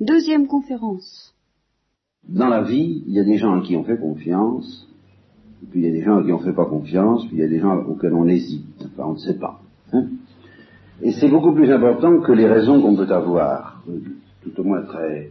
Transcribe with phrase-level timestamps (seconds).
[0.00, 1.34] Deuxième conférence.
[2.28, 4.88] Dans la vie, il y a des gens à qui on fait confiance,
[5.70, 7.40] puis il y a des gens à qui on ne fait pas confiance, puis il
[7.40, 9.60] y a des gens auxquels on hésite, enfin on ne sait pas.
[9.92, 10.04] Hein.
[11.02, 13.82] Et c'est beaucoup plus important que les raisons qu'on peut avoir,
[14.42, 15.30] tout au moins très,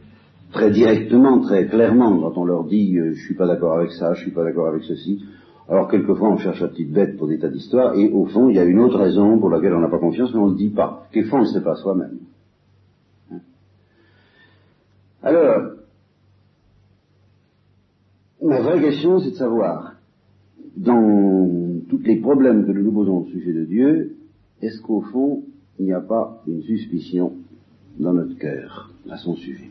[0.51, 4.15] très directement, très clairement, quand on leur dit euh, je suis pas d'accord avec ça,
[4.15, 5.23] je suis pas d'accord avec ceci.
[5.69, 8.57] Alors quelquefois on cherche la petite bête pour des tas d'histoires, et au fond il
[8.57, 10.57] y a une autre raison pour laquelle on n'a pas confiance, mais on ne le
[10.57, 11.07] dit pas.
[11.13, 12.19] Quelquefois on ne sait pas soi-même.
[13.31, 13.39] Hein.
[15.27, 15.71] Alors,
[18.41, 19.95] la vraie question c'est de savoir,
[20.77, 24.15] dans tous les problèmes que nous nous posons au sujet de Dieu,
[24.61, 25.43] est-ce qu'au fond
[25.79, 27.33] il n'y a pas une suspicion
[27.99, 29.69] dans notre cœur à son sujet?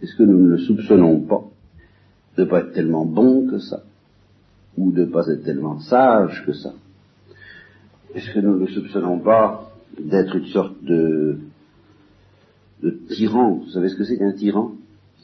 [0.00, 1.42] Est-ce que nous ne le soupçonnons pas
[2.36, 3.82] de ne pas être tellement bon que ça?
[4.78, 6.72] Ou de ne pas être tellement sage que ça?
[8.14, 11.38] Est-ce que nous ne le soupçonnons pas d'être une sorte de,
[12.80, 13.54] de tyran?
[13.64, 14.72] Vous savez ce que c'est qu'un tyran?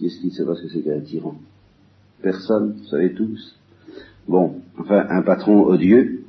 [0.01, 1.35] Qui est-ce qui ne sait pas ce que c'est qu'un tyran
[2.23, 3.55] Personne, vous savez tous.
[4.27, 6.23] Bon, enfin, un patron odieux,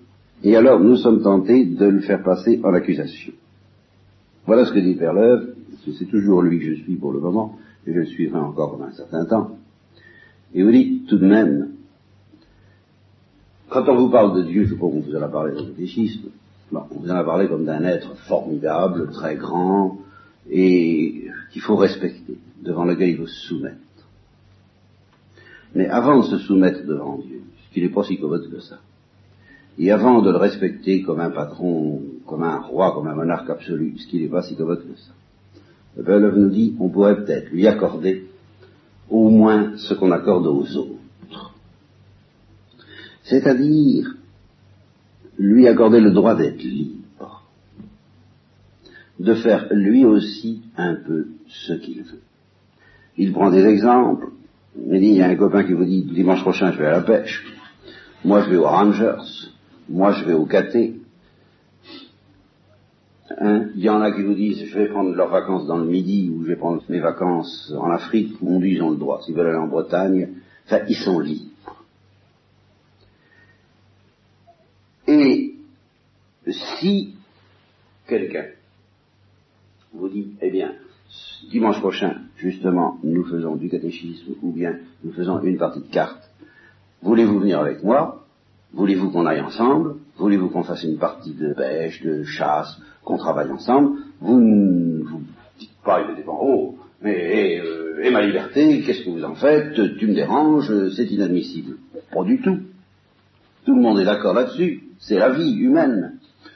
[0.44, 3.32] et alors nous sommes tentés de le faire passer en accusation.
[4.46, 5.56] Voilà ce que dit Perleuve,
[5.98, 8.90] c'est toujours lui que je suis pour le moment, et je le suivrai encore pendant
[8.90, 9.52] un certain temps.
[10.54, 11.70] Et vous dites tout de même,
[13.70, 15.68] quand on vous parle de Dieu, je crois qu'on vous en a parlé dans le
[15.68, 16.28] catéchisme,
[16.74, 20.01] on vous en a parlé comme d'un être formidable, très grand,
[20.50, 23.78] et qu'il faut respecter, devant lequel il faut se soumettre.
[25.76, 28.80] Mais avant de se soumettre devant Dieu, ce qui n'est pas si commode que ça,
[29.80, 33.96] et avant de le respecter comme un patron comme un roi, comme un monarque absolu,
[33.98, 35.12] ce qui n'est pas si commode que ça.
[35.98, 38.26] Le Père nous dit, on pourrait peut-être lui accorder
[39.10, 41.54] au moins ce qu'on accorde aux autres.
[43.24, 44.16] C'est-à-dire
[45.38, 47.01] lui accorder le droit d'être libre,
[49.22, 52.22] de faire lui aussi un peu ce qu'il veut.
[53.18, 54.30] Il prend des exemples.
[54.76, 56.92] Il dit, il y a un copain qui vous dit, dimanche prochain je vais à
[56.92, 57.46] la pêche.
[58.26, 59.22] Moi je vais aux Rangers.
[59.90, 60.96] Moi je vais au Caté.
[63.38, 65.86] Hein, il y en a qui vous disent je vais prendre leurs vacances dans le
[65.86, 68.34] midi ou je vais prendre mes vacances en Afrique.
[68.42, 69.22] On dit ils ont le droit.
[69.22, 70.30] S'ils veulent aller en Bretagne,
[70.66, 71.86] enfin ils sont libres.
[75.08, 75.56] Et
[76.48, 77.16] si
[78.08, 78.46] quelqu'un
[79.94, 80.74] vous dit, eh bien,
[81.50, 86.30] dimanche prochain, justement, nous faisons du catéchisme ou bien nous faisons une partie de cartes,
[87.02, 88.26] voulez-vous venir avec moi?
[88.74, 89.96] Voulez-vous qu'on aille ensemble?
[90.18, 93.98] Voulez-vous qu'on fasse une partie de pêche, de chasse, qu'on travaille ensemble?
[94.22, 95.22] Vous ne vous
[95.60, 99.74] dites pas, il dépend, oh, mais euh, et ma liberté, qu'est-ce que vous en faites?
[99.98, 101.78] Tu me déranges, c'est inadmissible.
[102.14, 102.60] Pas du tout.
[103.66, 104.84] Tout le monde est d'accord là-dessus.
[105.00, 106.11] C'est la vie humaine.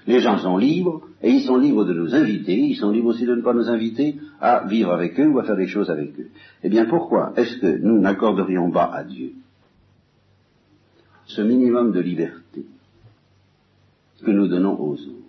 [0.07, 3.25] Les gens sont libres, et ils sont libres de nous inviter, ils sont libres aussi
[3.25, 6.19] de ne pas nous inviter à vivre avec eux ou à faire des choses avec
[6.19, 6.29] eux.
[6.63, 9.33] Eh bien pourquoi est-ce que nous n'accorderions pas à Dieu
[11.25, 12.66] ce minimum de liberté
[14.23, 15.25] que nous donnons aux autres?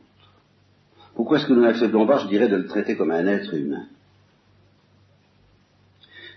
[1.15, 3.87] Pourquoi est-ce que nous n'acceptons pas, je dirais, de le traiter comme un être humain?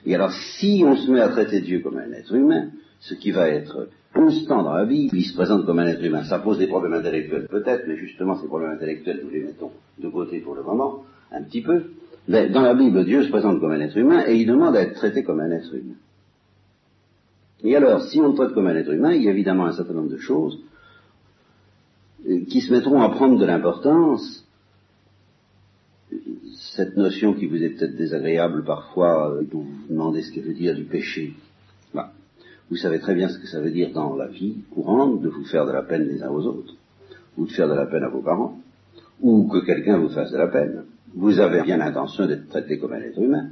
[0.06, 3.32] Et alors, si on se met à traiter Dieu comme un être humain, ce qui
[3.32, 6.24] va être constant dans la Bible, il se présente comme un être humain.
[6.24, 10.10] Ça pose des problèmes intellectuels, peut-être, mais justement, ces problèmes intellectuels, nous les mettons de
[10.10, 11.84] côté pour le moment, un petit peu.
[12.28, 14.82] Mais dans la Bible, Dieu se présente comme un être humain et il demande à
[14.82, 15.96] être traité comme un être humain.
[17.64, 19.74] Et alors, si on le traite comme un être humain, il y a évidemment un
[19.74, 20.60] certain nombre de choses
[22.50, 24.46] qui se mettront à prendre de l'importance.
[26.76, 30.54] Cette notion qui vous est peut-être désagréable parfois, euh, dont vous demandez ce que veut
[30.54, 31.34] dire du péché.
[32.70, 35.46] Vous savez très bien ce que ça veut dire dans la vie courante de vous
[35.46, 36.76] faire de la peine les uns aux autres,
[37.38, 38.60] ou de faire de la peine à vos parents,
[39.22, 40.84] ou que quelqu'un vous fasse de la peine.
[41.16, 43.50] Vous avez bien l'intention d'être traité comme un être humain.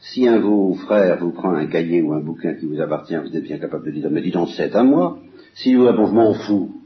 [0.00, 3.16] Si un de vos frères vous prend un cahier ou un bouquin qui vous appartient,
[3.16, 5.18] vous êtes bien capable de dire, mais dis donc, c'est à moi.
[5.54, 6.82] Si vous répondez, je m'en fous,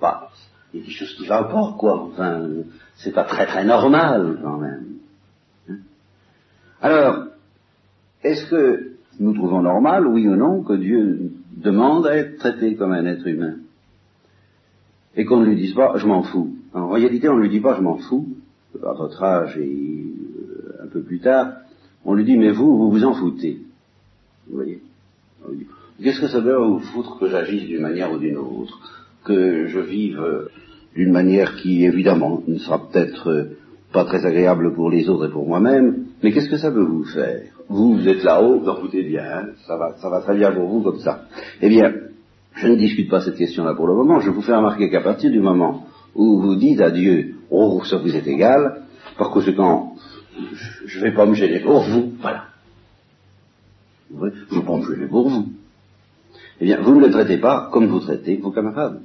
[0.00, 0.30] bah,
[0.72, 2.08] il y a des choses qui va pas, quoi.
[2.10, 2.48] Enfin,
[2.96, 4.86] c'est pas très très normal, quand même.
[5.68, 5.76] Hein?
[6.80, 7.26] Alors,
[8.22, 8.89] est-ce que
[9.20, 13.26] nous trouvons normal, oui ou non, que Dieu demande à être traité comme un être
[13.26, 13.56] humain
[15.14, 16.56] Et qu'on ne lui dise pas, je m'en fous.
[16.72, 18.28] En réalité, on ne lui dit pas, je m'en fous,
[18.82, 21.52] à votre âge et euh, un peu plus tard,
[22.04, 23.58] on lui dit, mais vous, vous vous en foutez.
[24.48, 24.80] Vous voyez
[26.02, 29.06] Qu'est-ce que ça veut vous foutre que j'agisse d'une manière ou d'une autre?
[29.24, 30.48] Que je vive euh,
[30.94, 33.44] d'une manière qui, évidemment, ne sera peut-être euh,
[33.92, 37.04] pas très agréable pour les autres et pour moi-même, mais qu'est-ce que ça peut vous
[37.04, 37.42] faire?
[37.68, 40.52] Vous, vous êtes là-haut, vous en foutez bien, hein, ça, va, ça va très bien
[40.52, 41.26] pour vous comme ça.
[41.60, 41.92] Eh bien,
[42.54, 45.30] je ne discute pas cette question-là pour le moment, je vous fais remarquer qu'à partir
[45.30, 48.82] du moment où vous dites à Dieu, oh, ça vous est égal,
[49.18, 49.94] par conséquent,
[50.86, 52.44] je ne vais pas me gêner pour vous, voilà.
[54.10, 55.46] je ne veux pas me gêner pour vous.
[56.60, 59.00] Eh bien, vous ne le traitez pas comme vous traitez vos camarades.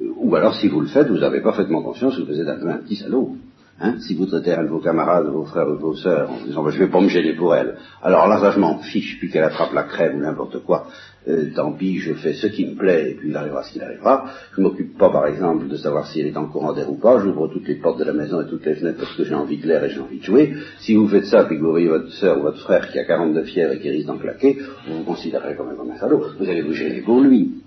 [0.00, 2.96] Ou alors, si vous le faites, vous avez parfaitement conscience que vous êtes un, petit
[2.96, 3.36] salaud.
[3.82, 6.62] Hein, si vous traitez un de vos camarades, vos frères ou vos sœurs, en disant
[6.62, 9.44] ben, je vais pas me gêner pour elle, alors là, je m'en fiche, puis qu'elle
[9.44, 10.86] attrape la crème ou n'importe quoi,
[11.28, 13.82] euh, tant pis, je fais ce qui me plaît, et puis il arrivera ce qu'il
[13.82, 14.26] arrivera.
[14.54, 17.20] Je m'occupe pas, par exemple, de savoir si elle est en courant d'air ou pas,
[17.20, 19.56] j'ouvre toutes les portes de la maison et toutes les fenêtres parce que j'ai envie
[19.56, 20.52] de l'air et j'ai envie de jouer.
[20.80, 23.04] Si vous faites ça, puis que vous voyez votre sœur ou votre frère qui a
[23.06, 24.58] 42 fièvre et qui risque d'en claquer,
[24.88, 26.22] vous vous considérez quand même comme un salaud.
[26.38, 27.62] Vous allez vous gêner pour lui.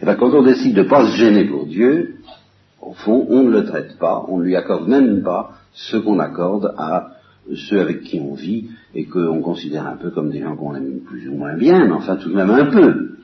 [0.00, 2.16] Et eh bien, quand on décide de ne pas se gêner pour Dieu,
[2.80, 6.18] au fond, on ne le traite pas, on ne lui accorde même pas ce qu'on
[6.18, 7.10] accorde à
[7.54, 11.00] ceux avec qui on vit et qu'on considère un peu comme des gens qu'on aime
[11.00, 13.16] plus ou moins bien, mais enfin tout de même un peu.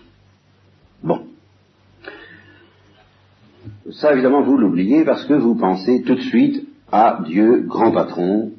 [1.02, 1.20] Bon.
[3.92, 8.52] Ça, évidemment, vous l'oubliez parce que vous pensez tout de suite à Dieu, grand patron,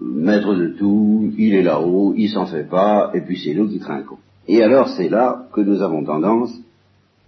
[0.00, 3.78] maître de tout, il est là-haut, il s'en fait pas, et puis c'est nous qui
[3.78, 4.18] trinquons.
[4.48, 6.52] Et alors c'est là que nous avons tendance,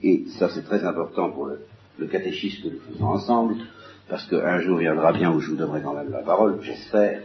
[0.04, 3.54] et ça c'est très important pour le, catéchisme que nous faisons ensemble,
[4.08, 7.22] parce qu'un jour viendra bien où je vous donnerai quand même la parole, j'espère.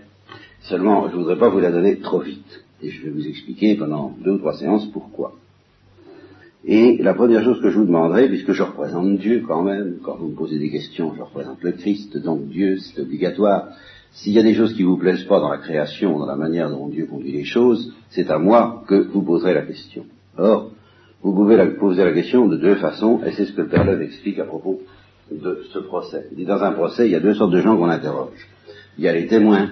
[0.61, 2.63] Seulement, je ne voudrais pas vous la donner trop vite.
[2.81, 5.33] Et je vais vous expliquer pendant deux ou trois séances pourquoi.
[6.65, 10.15] Et la première chose que je vous demanderai, puisque je représente Dieu quand même, quand
[10.17, 13.69] vous me posez des questions, je représente le Christ, donc Dieu, c'est obligatoire.
[14.11, 16.69] S'il y a des choses qui vous plaisent pas dans la création, dans la manière
[16.69, 20.05] dont Dieu conduit les choses, c'est à moi que vous poserez la question.
[20.37, 20.71] Or,
[21.21, 24.45] vous pouvez poser la question de deux façons, et c'est ce que Lève explique à
[24.45, 24.81] propos
[25.31, 26.27] de ce procès.
[26.31, 28.47] Dit, dans un procès, il y a deux sortes de gens qu'on interroge.
[28.97, 29.69] Il y a les témoins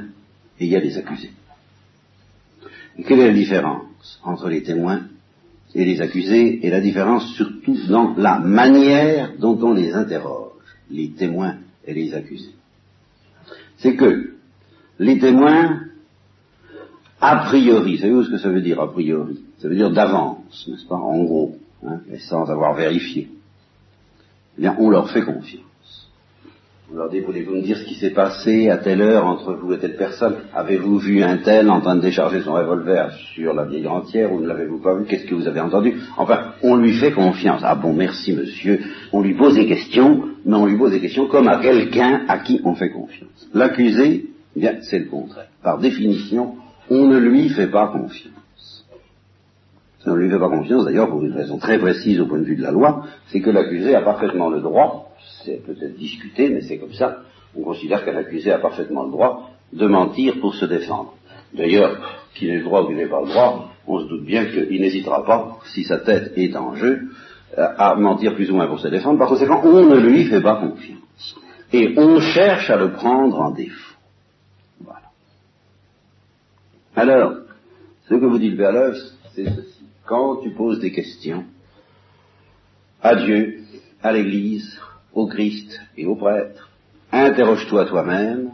[0.59, 1.31] et il y a les accusés.
[3.05, 5.01] Quelle est la différence entre les témoins
[5.75, 10.51] et les accusés et la différence surtout dans la manière dont on les interroge,
[10.89, 12.55] les témoins et les accusés?
[13.77, 14.31] C'est que
[14.99, 15.81] les témoins,
[17.31, 19.39] a priori, savez-vous ce que ça veut dire a priori?
[19.59, 23.29] Ça veut dire d'avance, n'est-ce pas, en gros, hein, et sans avoir vérifié.
[24.57, 25.63] Eh bien, on leur fait confiance.
[26.89, 29.73] On leur dit, voulez-vous me dire ce qui s'est passé à telle heure entre vous
[29.73, 30.35] et telle personne?
[30.55, 34.39] Avez-vous vu un tel en train de décharger son revolver sur la vieille entière ou
[34.39, 35.03] ne l'avez-vous pas vu?
[35.03, 35.95] Qu'est-ce que vous avez entendu?
[36.15, 37.61] Enfin, on lui fait confiance.
[37.65, 38.79] Ah bon, merci monsieur.
[39.11, 42.39] On lui pose des questions, mais on lui pose des questions comme à quelqu'un à
[42.39, 43.49] qui on fait confiance.
[43.53, 45.49] L'accusé, eh bien, c'est le contraire.
[45.61, 46.55] Par définition,
[46.89, 48.85] on ne lui fait pas confiance.
[50.05, 52.45] On ne lui fait pas confiance, d'ailleurs, pour une raison très précise au point de
[52.45, 55.07] vue de la loi, c'est que l'accusé a parfaitement le droit
[55.47, 57.19] c'est peut-être discuté, mais c'est comme ça.
[57.55, 61.13] On considère qu'un accusé a parfaitement le droit de mentir pour se défendre.
[61.53, 64.45] D'ailleurs, qu'il ait le droit ou qu'il n'ait pas le droit, on se doute bien
[64.45, 67.09] qu'il n'hésitera pas, si sa tête est en jeu,
[67.55, 69.17] à mentir plus ou moins pour se défendre.
[69.17, 71.35] Par conséquent, on ne lui fait pas confiance.
[71.71, 73.95] Et on cherche à le prendre en défaut.
[74.81, 75.07] Voilà.
[76.97, 77.35] Alors,
[78.09, 78.95] ce que vous dit le Père
[79.35, 79.85] c'est ceci.
[80.07, 81.45] Quand tu poses des questions
[83.03, 83.59] à Dieu,
[84.01, 84.79] à l'Église,
[85.13, 86.71] au Christ et au prêtre,
[87.11, 88.49] interroge-toi toi-même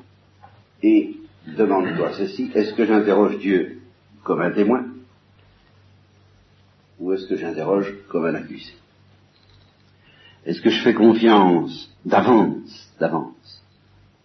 [0.81, 1.15] et
[1.57, 3.79] demande-toi ceci, est-ce que j'interroge Dieu
[4.25, 4.87] comme un témoin
[6.99, 8.73] ou est-ce que j'interroge comme un accusé?
[10.45, 13.62] Est-ce que je fais confiance d'avance, d'avance,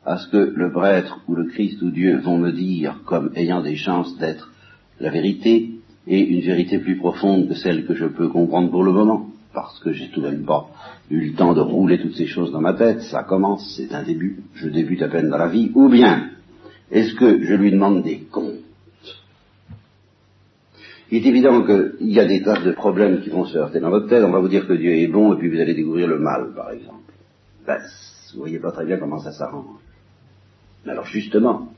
[0.08, 3.60] à ce que le prêtre ou le Christ ou Dieu vont me dire comme ayant
[3.60, 4.50] des chances d'être
[5.00, 5.70] la vérité
[6.06, 9.79] et une vérité plus profonde que celle que je peux comprendre pour le moment parce
[9.81, 10.70] que j'ai tout de même pas
[11.10, 14.03] eu le temps de rouler toutes ces choses dans ma tête, ça commence, c'est un
[14.03, 16.31] début, je débute à peine dans la vie, ou bien
[16.91, 18.65] est-ce que je lui demande des comptes?
[21.10, 23.91] Il est évident qu'il y a des tas de problèmes qui vont se heurter dans
[23.91, 26.06] votre tête, on va vous dire que Dieu est bon et puis vous allez découvrir
[26.06, 27.12] le mal, par exemple.
[27.67, 27.79] Ben,
[28.34, 29.87] vous voyez pas très bien comment ça s'arrange.
[30.87, 31.73] Alors justement,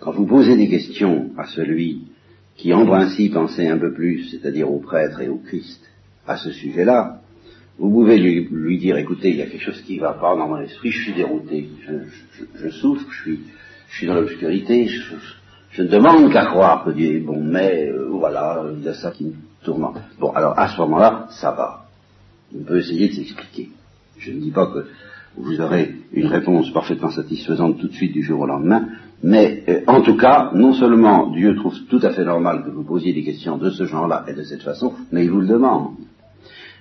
[0.00, 2.06] quand vous posez des questions à celui
[2.56, 5.80] qui en principe en sait un peu plus, c'est-à-dire au prêtre et au Christ,
[6.26, 7.20] à ce sujet-là,
[7.78, 10.48] vous pouvez lui, dire, écoutez, il y a quelque chose qui ne va pas dans
[10.48, 11.68] mon esprit, je suis dérouté,
[12.56, 13.40] je, souffre, je suis,
[13.88, 14.86] je suis dans l'obscurité,
[15.72, 18.94] je, ne demande qu'à croire que Dieu est bon, mais euh, voilà, il y a
[18.94, 19.32] ça qui me
[19.64, 19.96] tourmente.
[20.18, 21.86] Bon, alors à ce moment-là, ça va.
[22.54, 23.70] On peut essayer de s'expliquer.
[24.18, 24.86] Je ne dis pas que
[25.36, 28.88] vous aurez une réponse parfaitement satisfaisante tout de suite du jour au lendemain,
[29.22, 32.84] mais euh, en tout cas, non seulement Dieu trouve tout à fait normal que vous
[32.84, 35.94] posiez des questions de ce genre-là et de cette façon, mais il vous le demande.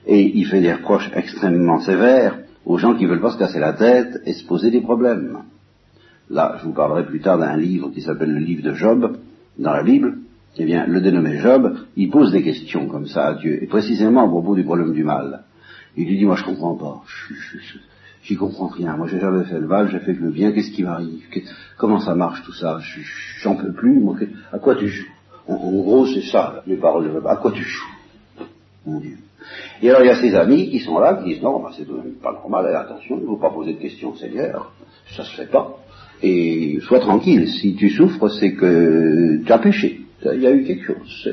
[0.07, 3.73] Et il fait des reproches extrêmement sévères aux gens qui veulent pas se casser la
[3.73, 5.39] tête et se poser des problèmes.
[6.29, 9.17] Là, je vous parlerai plus tard d'un livre qui s'appelle le livre de Job,
[9.57, 10.17] dans la Bible.
[10.57, 14.25] Eh bien, le dénommé Job, il pose des questions comme ça à Dieu, et précisément
[14.25, 15.43] à propos du problème du mal.
[15.95, 17.01] Il lui dit, moi je comprends pas,
[18.23, 20.71] j'y comprends rien, moi j'ai jamais fait le mal, j'ai fait que le bien, qu'est-ce
[20.71, 21.23] qui m'arrive?
[21.77, 22.79] Comment ça marche tout ça?
[23.41, 24.15] J'en peux plus, moi,
[24.51, 25.07] à quoi tu joues?
[25.47, 28.45] En, gros, c'est ça, les paroles de À quoi tu joues,
[28.85, 29.17] mon Dieu.
[29.81, 31.87] Et alors, il y a ses amis qui sont là, qui disent, non, bah, c'est
[32.21, 34.71] pas normal, attention, il ne faut pas poser de questions, Seigneur,
[35.15, 35.77] ça se fait pas.
[36.21, 40.01] Et sois tranquille, si tu souffres, c'est que tu as péché.
[40.25, 41.29] Il y a eu quelque chose.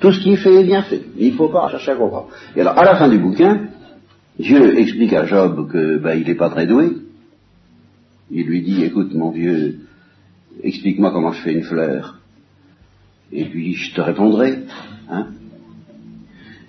[0.00, 1.02] Tout ce qui est fait est bien fait.
[1.18, 2.28] Il ne faut pas chercher à comprendre.
[2.56, 3.66] Et alors, à la fin du bouquin,
[4.40, 6.96] Dieu explique à Job que ben, il n'est pas très doué.
[8.30, 9.80] Il lui dit, écoute mon vieux,
[10.62, 12.18] explique-moi comment je fais une fleur.
[13.32, 14.60] Et puis je te répondrai.
[15.10, 15.26] Hein.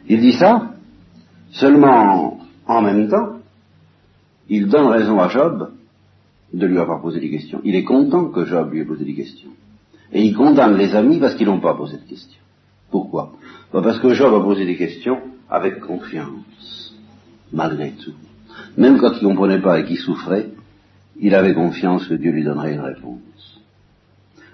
[0.10, 0.74] Il dit ça,
[1.52, 3.38] seulement en même temps,
[4.50, 5.72] il donne raison à Job
[6.54, 7.62] de lui avoir posé des questions.
[7.64, 9.52] Il est content que Job lui ait posé des questions.
[10.12, 12.42] Et il condamne les amis parce qu'ils n'ont pas posé de questions.
[12.90, 13.32] Pourquoi?
[13.72, 16.81] Bah, Parce que Job a posé des questions avec confiance,
[17.52, 18.14] malgré tout.
[18.78, 20.50] Même quand il ne comprenait pas et qu'il souffrait,
[21.20, 23.62] il avait confiance que Dieu lui donnerait une réponse.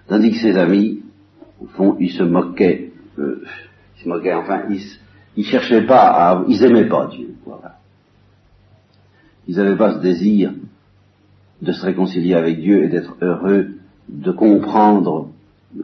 [0.07, 1.01] Tandis que ses amis,
[1.61, 3.43] au fond, ils se moquaient, euh,
[3.97, 4.81] ils se moquaient, enfin, ils,
[5.35, 7.77] ils cherchaient pas à, ils aimaient pas Dieu, voilà.
[9.47, 10.51] Ils n'avaient pas ce désir
[11.61, 13.69] de se réconcilier avec Dieu et d'être heureux,
[14.09, 15.29] de comprendre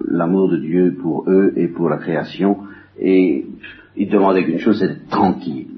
[0.05, 2.59] l'amour de Dieu pour eux et pour la création,
[2.99, 3.45] et
[3.95, 5.72] ils demandaient qu'une chose, c'est d'être tranquille.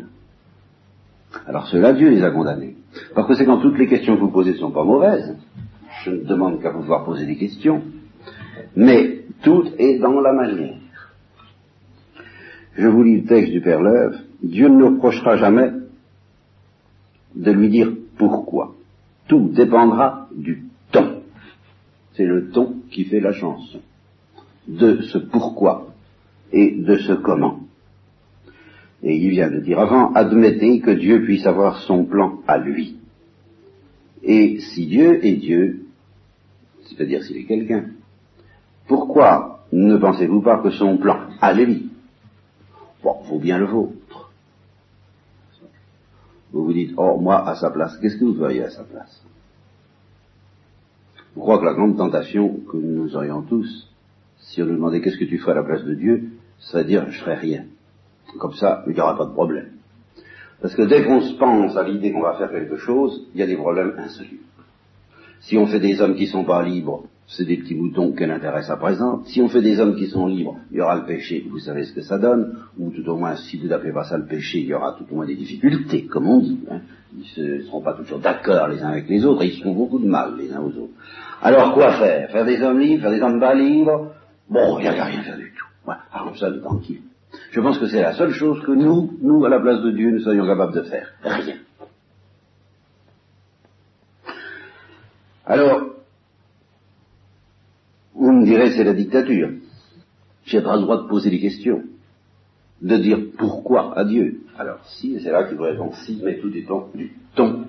[1.47, 2.75] Alors cela, Dieu les a condamnés.
[3.13, 5.35] Par conséquent, toutes les questions que vous posez ne sont pas mauvaises.
[6.03, 7.81] Je ne demande qu'à pouvoir poser des questions.
[8.75, 10.77] Mais tout est dans la manière.
[12.75, 14.17] Je vous lis le texte du Père Leuve.
[14.43, 15.71] Dieu ne nous reprochera jamais
[17.35, 18.75] de lui dire pourquoi.
[19.27, 21.21] Tout dépendra du ton.
[22.13, 23.79] C'est le ton qui fait la chanson.
[24.67, 25.87] De ce pourquoi
[26.51, 27.59] et de ce comment.
[29.05, 32.97] Et il vient de dire avant, admettez que Dieu puisse avoir son plan à lui.
[34.23, 35.85] Et si Dieu est Dieu,
[36.87, 37.85] c'est-à-dire s'il est quelqu'un,
[38.87, 41.91] pourquoi ne pensez-vous pas que son plan à lui,
[43.03, 44.31] bon, vaut bien le vôtre?
[46.51, 49.23] Vous vous dites, oh, moi, à sa place, qu'est-ce que vous voyez à sa place?
[51.35, 53.93] Je crois que la grande tentation que nous aurions tous,
[54.39, 57.11] si on nous demandait qu'est-ce que tu ferais à la place de Dieu, serait dire,
[57.11, 57.65] je ferais rien.
[58.39, 59.69] Comme ça, il n'y aura pas de problème.
[60.61, 63.43] Parce que dès qu'on se pense à l'idée qu'on va faire quelque chose, il y
[63.43, 64.43] a des problèmes insolubles.
[65.41, 68.31] Si on fait des hommes qui ne sont pas libres, c'est des petits moutons qu'elle
[68.31, 69.23] intéresse à présent.
[69.25, 71.83] Si on fait des hommes qui sont libres, il y aura le péché, vous savez
[71.83, 74.59] ce que ça donne, ou tout au moins, si vous n'appelez pas ça le péché,
[74.59, 76.59] il y aura tout au moins des difficultés, comme on dit.
[76.69, 76.81] Hein.
[77.15, 79.73] Ils ne seront pas toujours d'accord les uns avec les autres, et ils se font
[79.73, 80.93] beaucoup de mal les uns aux autres.
[81.41, 82.31] Alors quoi faire?
[82.31, 84.13] Faire des hommes libres, faire des hommes pas libres?
[84.49, 85.91] Bon, il n'y a rien à faire du tout.
[86.11, 87.01] Alors ça, tranquille.
[87.51, 90.11] Je pense que c'est la seule chose que nous, nous, à la place de Dieu,
[90.11, 91.13] nous soyons capables de faire.
[91.23, 91.55] Rien.
[95.45, 95.91] Alors,
[98.13, 99.51] vous me direz, c'est la dictature.
[100.45, 101.83] J'ai pas le droit de poser des questions,
[102.81, 104.41] de dire pourquoi à Dieu.
[104.57, 107.67] Alors, si, c'est là qu'il vous répond si, mais tout dépend du ton,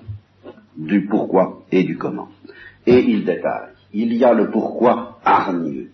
[0.75, 2.29] du pourquoi et du comment.
[2.85, 3.73] Et il détaille.
[3.93, 5.91] Il y a le pourquoi hargneux,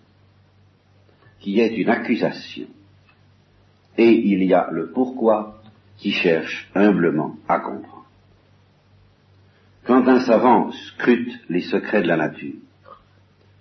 [1.40, 2.66] qui est une accusation
[3.98, 5.60] et il y a le pourquoi
[5.98, 8.06] qui cherche humblement à comprendre.
[9.86, 12.56] Quand un savant scrute les secrets de la nature,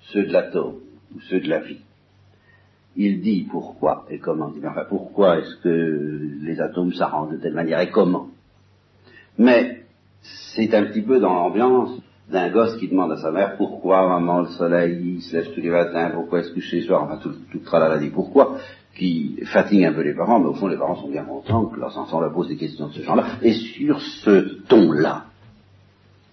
[0.01, 0.79] ceux de l'atome
[1.15, 1.81] ou ceux de la vie,
[2.95, 4.51] il dit pourquoi et comment.
[4.65, 8.29] Enfin, pourquoi est-ce que les atomes s'arrangent de telle manière et comment
[9.37, 9.83] Mais
[10.55, 11.99] c'est un petit peu dans l'ambiance
[12.29, 15.69] d'un gosse qui demande à sa mère pourquoi maman le soleil se lève tous les
[15.69, 18.57] matins, pourquoi est-ce que chez soir, enfin tout, tout tralala dit pourquoi,
[18.95, 21.79] qui fatigue un peu les parents, mais au fond les parents sont bien contents que
[21.79, 23.25] leurs enfants leur posent des questions de ce genre-là.
[23.41, 25.25] Et sur ce ton-là,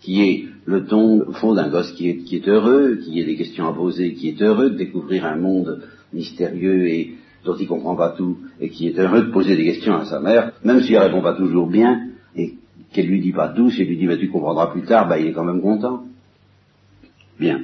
[0.00, 3.36] qui est le ton, fond, d'un gosse qui est, qui est heureux, qui a des
[3.36, 7.14] questions à poser, qui est heureux de découvrir un monde mystérieux et
[7.44, 10.20] dont il comprend pas tout, et qui est heureux de poser des questions à sa
[10.20, 12.54] mère, même s'il répond pas toujours bien, et
[12.92, 15.18] qu'elle lui dit pas tout, si elle lui dit, bah, tu comprendras plus tard, bah,
[15.18, 16.04] il est quand même content.
[17.38, 17.62] Bien.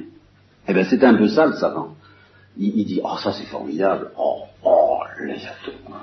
[0.67, 1.96] Eh bien, c'est un peu ça le savant.
[2.59, 5.95] Il, dit, oh, ça c'est formidable, oh, oh, les atomes.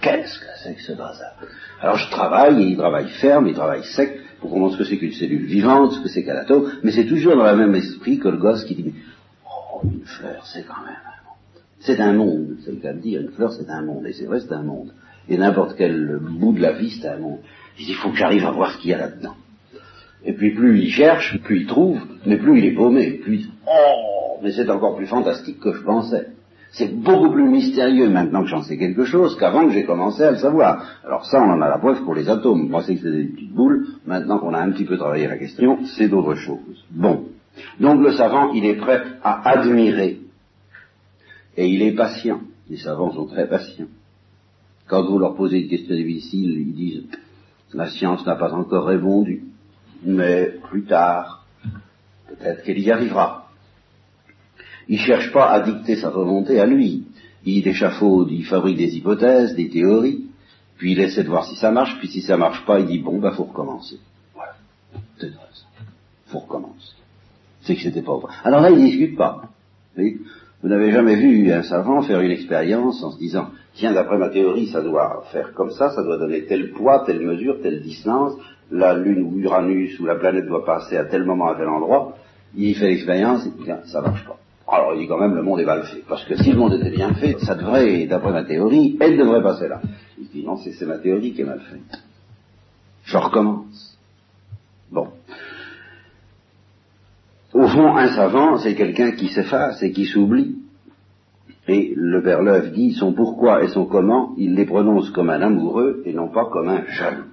[0.00, 1.34] Qu'est-ce que c'est que ce bazar?
[1.80, 4.96] Alors je travaille, et il travaille ferme, il travaille sec, pour comprendre ce que c'est
[4.96, 8.18] qu'une cellule vivante, ce que c'est qu'un atome, mais c'est toujours dans le même esprit
[8.18, 8.94] que le gosse qui dit,
[9.46, 11.62] oh, une fleur, c'est quand même un monde.
[11.80, 14.24] C'est un monde, c'est le cas de dire, une fleur c'est un monde, et c'est
[14.24, 14.92] vrai c'est un monde.
[15.28, 17.38] Et n'importe quel bout de la vie c'est un monde.
[17.78, 19.36] Il dit, il faut que j'arrive à voir ce qu'il y a là-dedans.
[20.24, 23.50] Et puis plus il cherche, plus il trouve, mais plus il est paumé, plus il...
[23.66, 24.11] Oh,
[24.42, 26.28] mais c'est encore plus fantastique que je pensais.
[26.72, 30.30] C'est beaucoup plus mystérieux maintenant que j'en sais quelque chose qu'avant que j'ai commencé à
[30.30, 30.84] le savoir.
[31.04, 32.68] Alors ça, on en a la preuve pour les atomes.
[32.68, 33.86] Moi, c'est que c'est des petites boules.
[34.06, 36.84] Maintenant qu'on a un petit peu travaillé la question, c'est d'autres choses.
[36.90, 37.26] Bon.
[37.78, 40.20] Donc le savant, il est prêt à admirer
[41.58, 42.40] Et il est patient.
[42.70, 43.88] Les savants sont très patients.
[44.88, 47.04] Quand vous leur posez une question difficile, ils disent
[47.74, 49.44] la science n'a pas encore répondu,
[50.04, 51.46] mais plus tard,
[52.28, 53.41] peut-être qu'elle y arrivera.
[54.88, 57.04] Il ne cherche pas à dicter sa volonté à lui.
[57.44, 60.26] Il échafaude, il fabrique des hypothèses, des théories,
[60.76, 62.98] puis il essaie de voir si ça marche, puis si ça marche pas, il dit
[62.98, 63.98] bon, bah faut recommencer.
[64.34, 64.52] Voilà.
[65.18, 65.40] C'est ça.
[66.26, 66.94] Faut recommencer.
[67.62, 68.32] C'est que c'était pas vrai.
[68.44, 69.42] Alors là, il ne discute pas.
[69.96, 74.28] Vous n'avez jamais vu un savant faire une expérience en se disant, tiens, d'après ma
[74.28, 78.34] théorie, ça doit faire comme ça, ça doit donner tel poids, telle mesure, telle distance,
[78.70, 82.16] la Lune ou Uranus ou la planète doit passer à tel moment, à tel endroit.
[82.56, 83.50] Il fait l'expérience et
[83.86, 84.38] ça marche pas.
[84.72, 86.02] Alors il dit quand même, le monde est mal fait.
[86.08, 89.42] Parce que si le monde était bien fait, ça devrait, d'après ma théorie, elle devrait
[89.42, 89.82] passer là.
[90.18, 92.02] Il dit, non, c'est ma théorie qui est mal faite.
[93.04, 93.98] Je recommence.
[94.90, 95.08] Bon.
[97.52, 100.56] Au fond, un savant, c'est quelqu'un qui s'efface et qui s'oublie.
[101.68, 102.40] Et le père
[102.72, 106.46] dit son pourquoi et son comment, il les prononce comme un amoureux et non pas
[106.46, 107.28] comme un jaloux.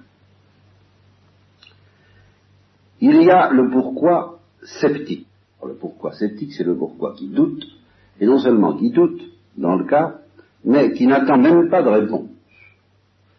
[3.00, 5.26] Il y a le pourquoi sceptique.
[5.66, 7.64] Le pourquoi sceptique, c'est le pourquoi qui doute,
[8.20, 9.20] et non seulement qui doute,
[9.56, 10.20] dans le cas,
[10.64, 12.28] mais qui n'attend même pas de réponse.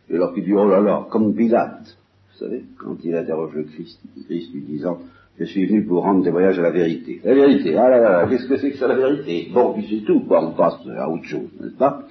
[0.09, 1.97] Et alors qu'il dit, oh là là, comme Pilate,
[2.33, 4.99] vous savez, quand il interroge le Christ, Christ lui disant,
[5.39, 7.21] je suis venu pour rendre voyages à la vérité.
[7.23, 9.49] La vérité, ah là là, qu'est-ce que c'est que ça la vérité?
[9.53, 12.03] Bon, puis c'est tout, quoi, on passe à autre chose, n'est-ce pas?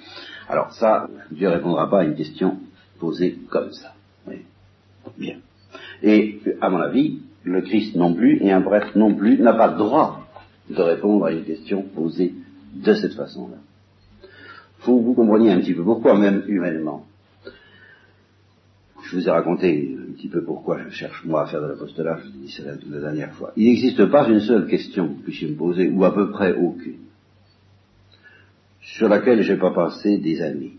[0.48, 2.56] Alors ça, Dieu ne répondra pas à une question
[2.98, 3.92] posée comme ça.
[4.26, 4.36] Oui.
[5.18, 5.36] Bien.
[6.02, 9.72] Et, à mon avis, le Christ non plus, et un prêtre non plus, n'a pas
[9.72, 10.28] le droit
[10.68, 12.34] de répondre à une question posée
[12.74, 13.56] de cette façon-là.
[14.80, 17.06] Faut que vous compreniez un petit peu pourquoi, même humainement.
[19.04, 22.18] Je vous ai raconté un petit peu pourquoi je cherche moi à faire de l'apostolat,
[22.18, 23.52] je vous ai dit ça la, dernière fois.
[23.56, 26.54] Il n'existe pas une seule question que vous puissiez me poser, ou à peu près
[26.54, 26.98] aucune,
[28.80, 30.76] sur laquelle je n'ai pas passé des années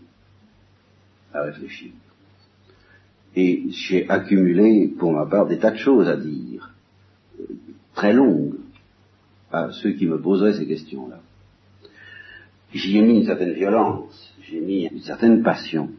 [1.34, 1.90] à réfléchir.
[3.34, 6.74] Et j'ai accumulé, pour ma part, des tas de choses à dire,
[7.94, 8.54] très longues,
[9.50, 11.20] à ceux qui me poseraient ces questions-là.
[12.74, 15.90] J'y ai mis une certaine violence, j'ai mis une certaine passion.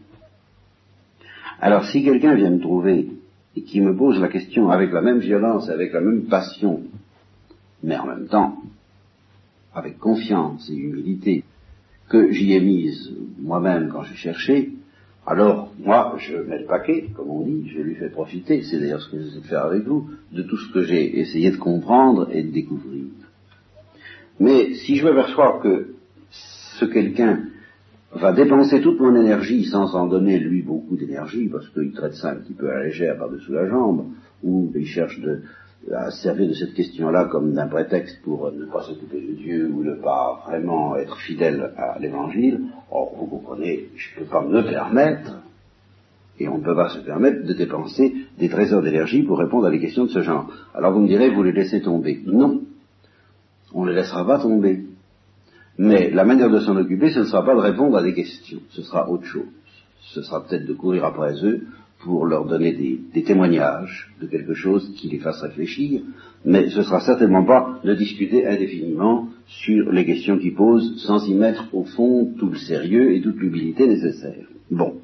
[1.59, 3.09] Alors si quelqu'un vient me trouver
[3.55, 6.81] et qui me pose la question avec la même violence, avec la même passion,
[7.83, 8.57] mais en même temps
[9.75, 11.43] avec confiance et humilité,
[12.09, 14.71] que j'y ai mise moi-même quand j'ai cherché,
[15.25, 19.01] alors moi je mets le paquet, comme on dit, je lui fais profiter, c'est d'ailleurs
[19.01, 22.29] ce que j'essaie de faire avec vous, de tout ce que j'ai essayé de comprendre
[22.31, 23.05] et de découvrir.
[24.39, 25.95] Mais si je m'aperçois que
[26.29, 27.45] ce quelqu'un
[28.11, 32.31] va dépenser toute mon énergie sans en donner lui beaucoup d'énergie, parce qu'il traite ça
[32.31, 34.07] un petit peu à la légère par-dessous la jambe,
[34.43, 35.19] ou il cherche
[35.91, 39.83] à servir de cette question-là comme d'un prétexte pour ne pas s'occuper de Dieu ou
[39.83, 42.61] ne pas vraiment être fidèle à l'évangile,
[42.93, 45.39] or vous comprenez, je ne peux pas me permettre,
[46.39, 49.71] et on ne peut pas se permettre de dépenser des trésors d'énergie pour répondre à
[49.71, 50.49] des questions de ce genre.
[50.73, 52.21] Alors vous me direz, vous les laissez tomber.
[52.25, 52.61] Non,
[53.73, 54.85] on ne les laissera pas tomber.
[55.77, 58.59] Mais la manière de s'en occuper, ce ne sera pas de répondre à des questions,
[58.69, 59.45] ce sera autre chose.
[60.01, 61.65] Ce sera peut-être de courir après eux
[62.03, 66.01] pour leur donner des, témoignages de quelque chose qui les fasse réfléchir,
[66.45, 71.33] mais ce sera certainement pas de discuter indéfiniment sur les questions qu'ils posent sans y
[71.33, 74.45] mettre au fond tout le sérieux et toute l'humilité nécessaire.
[74.69, 74.95] Bon.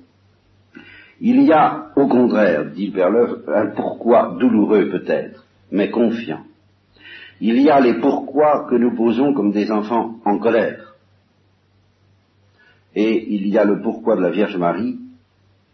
[1.22, 3.12] Il y a, au contraire, dit le Père
[3.48, 6.44] un pourquoi douloureux peut-être, mais confiant.
[7.42, 10.96] Il y a les pourquoi que nous posons comme des enfants en colère.
[12.96, 14.98] Et il y a le pourquoi de la Vierge Marie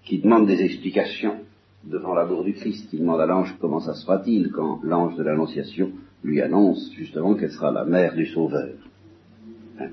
[0.06, 1.38] qui demande des explications
[1.84, 5.24] devant l'amour du Christ, qui demande à l'ange comment ça se fera-t-il quand l'ange de
[5.24, 5.92] l'Annonciation
[6.24, 8.74] lui annonce justement qu'elle sera la mère du Sauveur.
[9.80, 9.90] Hein.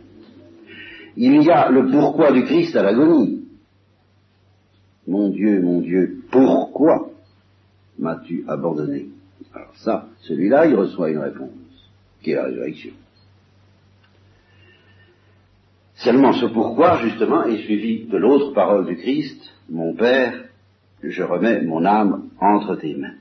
[1.16, 3.44] Il y a le pourquoi du Christ à l'agonie.
[5.06, 7.10] Mon Dieu, mon Dieu, pourquoi
[7.98, 9.08] m'as-tu abandonné?
[9.52, 11.50] Alors ça, celui-là, il reçoit une réponse
[12.22, 12.92] qui est la résurrection.
[16.04, 20.34] Seulement ce pourquoi, justement, est suivi de l'autre parole du Christ, mon Père,
[21.00, 23.14] je remets mon âme entre tes mains.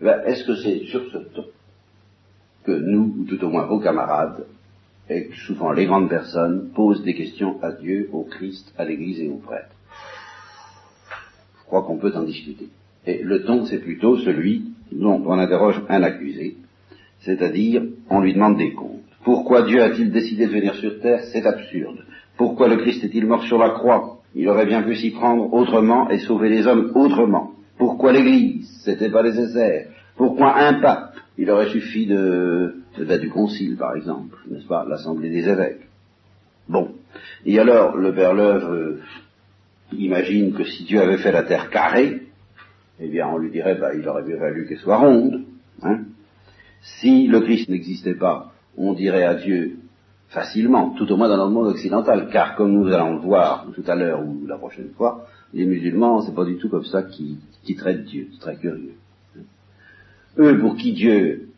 [0.00, 1.44] Ben, est-ce que c'est sur ce ton
[2.64, 4.46] que nous, ou tout au moins vos camarades,
[5.08, 9.28] et souvent les grandes personnes, posent des questions à Dieu, au Christ, à l'Église et
[9.28, 9.76] aux prêtres?
[11.60, 12.68] Je crois qu'on peut en discuter.
[13.06, 16.56] Et le ton, c'est plutôt celui dont on interroge un accusé,
[17.20, 18.87] c'est-à-dire, on lui demande des comptes.
[19.24, 21.20] Pourquoi Dieu a-t-il décidé de venir sur terre?
[21.32, 22.04] C'est absurde.
[22.36, 24.20] Pourquoi le Christ est-il mort sur la croix?
[24.34, 27.52] Il aurait bien pu s'y prendre autrement et sauver les hommes autrement.
[27.78, 28.68] Pourquoi l'Église?
[28.84, 29.88] C'était pas nécessaire.
[30.16, 31.14] Pourquoi un pape?
[31.36, 35.86] Il aurait suffi de, de, du concile, par exemple, n'est-ce pas, l'assemblée des évêques.
[36.68, 36.90] Bon.
[37.46, 39.00] Et alors, le Père Leuve euh,
[39.92, 42.22] imagine que si Dieu avait fait la terre carrée,
[43.00, 45.44] eh bien, on lui dirait, bah, il aurait mieux valu qu'elle soit ronde.
[45.82, 46.00] Hein?
[46.82, 49.76] Si le Christ n'existait pas, on dirait à Dieu
[50.28, 53.84] facilement, tout au moins dans le monde occidental, car comme nous allons le voir tout
[53.86, 57.38] à l'heure ou la prochaine fois, les musulmans, c'est pas du tout comme ça qu'ils
[57.76, 58.94] traitent Dieu, c'est très curieux.
[60.38, 61.48] Eux, pour qui Dieu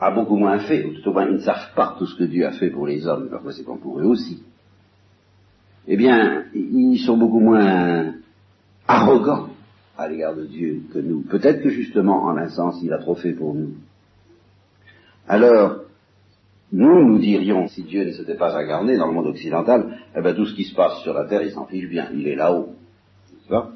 [0.00, 2.24] a beaucoup moins fait, ou tout au moins ils ne savent pas tout ce que
[2.24, 4.42] Dieu a fait pour les hommes, parfois c'est pas pour eux aussi,
[5.86, 8.12] eh bien, ils sont beaucoup moins
[8.86, 9.48] arrogants
[9.96, 11.22] à l'égard de Dieu que nous.
[11.22, 13.70] Peut-être que justement, en un sens, il a trop fait pour nous.
[15.26, 15.87] Alors,
[16.72, 20.34] nous, nous dirions, si Dieu ne s'était pas incarné dans le monde occidental, eh bien
[20.34, 22.74] tout ce qui se passe sur la terre, il s'en fiche bien, il est là-haut.
[23.44, 23.72] Tu vois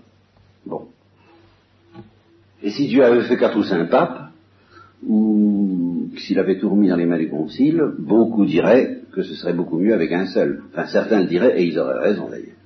[0.66, 0.88] Bon.
[2.62, 4.30] Et si Dieu avait fait quatre ou cinq papes,
[5.06, 9.54] ou s'il avait tout remis dans les mains du concile, beaucoup diraient que ce serait
[9.54, 10.62] beaucoup mieux avec un seul.
[10.70, 12.56] Enfin, certains diraient, et ils auraient raison d'ailleurs.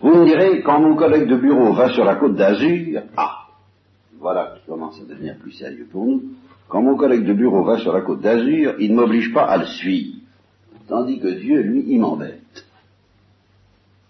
[0.00, 3.48] Vous me direz, quand mon collègue de bureau va sur la côte d'Azur, ah,
[4.18, 6.22] voilà qui commence à devenir plus sérieux pour nous,
[6.70, 9.58] quand mon collègue de bureau va sur la côte d'Azur, il ne m'oblige pas à
[9.58, 10.18] le suivre,
[10.86, 12.64] tandis que Dieu, lui, il m'embête.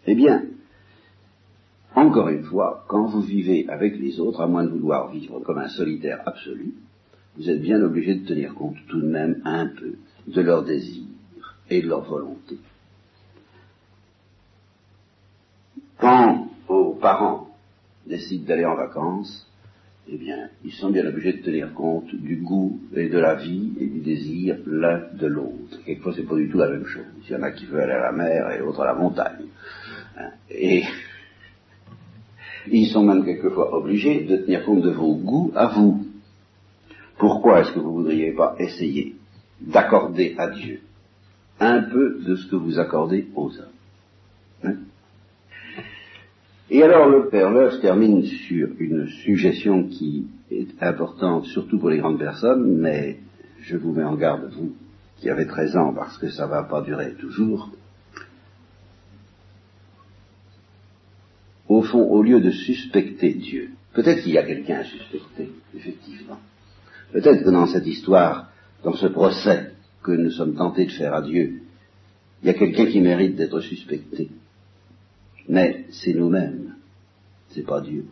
[0.07, 0.45] Eh bien,
[1.95, 5.57] encore une fois, quand vous vivez avec les autres, à moins de vouloir vivre comme
[5.57, 6.75] un solitaire absolu,
[7.37, 9.95] vous êtes bien obligé de tenir compte tout de même un peu
[10.27, 11.05] de leurs désirs
[11.71, 12.59] et de leur volonté.
[15.99, 17.49] Quand vos parents
[18.07, 19.50] décident d'aller en vacances,
[20.09, 23.73] eh bien, ils sont bien obligés de tenir compte du goût et de la vie
[23.79, 25.79] et du désir l'un de l'autre.
[25.85, 27.05] Quelquefois, c'est pas du tout la même chose.
[27.29, 29.47] Il y en a qui veulent aller à la mer et l'autre à la montagne.
[30.19, 30.31] Hein?
[30.51, 30.83] Et
[32.67, 36.07] ils sont même quelquefois obligés de tenir compte de vos goûts à vous.
[37.19, 39.17] Pourquoi est-ce que vous ne voudriez pas essayer
[39.61, 40.81] d'accorder à Dieu
[41.61, 43.67] un peu de ce que vous accordez aux hommes?
[44.65, 44.77] Hein?
[46.71, 51.99] Et alors le Père Leuve termine sur une suggestion qui est importante surtout pour les
[51.99, 53.19] grandes personnes, mais
[53.61, 54.73] je vous mets en garde, vous
[55.19, 57.71] qui avez 13 ans, parce que ça ne va pas durer toujours.
[61.69, 66.39] Au fond, au lieu de suspecter Dieu, peut-être qu'il y a quelqu'un à suspecter, effectivement.
[67.13, 68.51] Peut-être que dans cette histoire,
[68.83, 71.63] dans ce procès que nous sommes tentés de faire à Dieu,
[72.43, 74.31] il y a quelqu'un qui mérite d'être suspecté.
[75.51, 76.75] Mais c'est nous-mêmes,
[77.49, 78.05] c'est pas Dieu.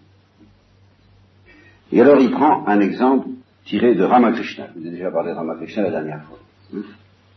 [1.93, 3.29] Et alors il prend un exemple
[3.65, 4.71] tiré de Ramakrishna.
[4.75, 6.39] Vous avez déjà parlé de Ramakrishna la dernière fois.
[6.75, 6.83] Hein?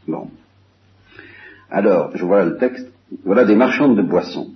[0.07, 0.27] Bon.
[1.69, 2.91] Alors, je vois le texte.
[3.23, 4.49] Voilà des marchandes de boissons.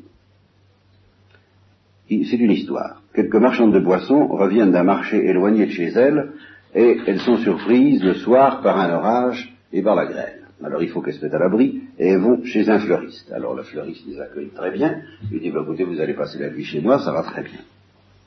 [2.10, 3.04] C'est une histoire.
[3.14, 6.32] Quelques marchandes de boissons reviennent d'un marché éloigné de chez elles
[6.74, 10.42] et elles sont surprises le soir par un orage et par la grêle.
[10.64, 13.32] Alors il faut qu'elles se mettent à l'abri et vont chez un fleuriste.
[13.32, 15.02] Alors le fleuriste les accueille très bien.
[15.32, 17.60] Il dit, bah, écoutez, vous allez passer la nuit chez moi, ça va très bien.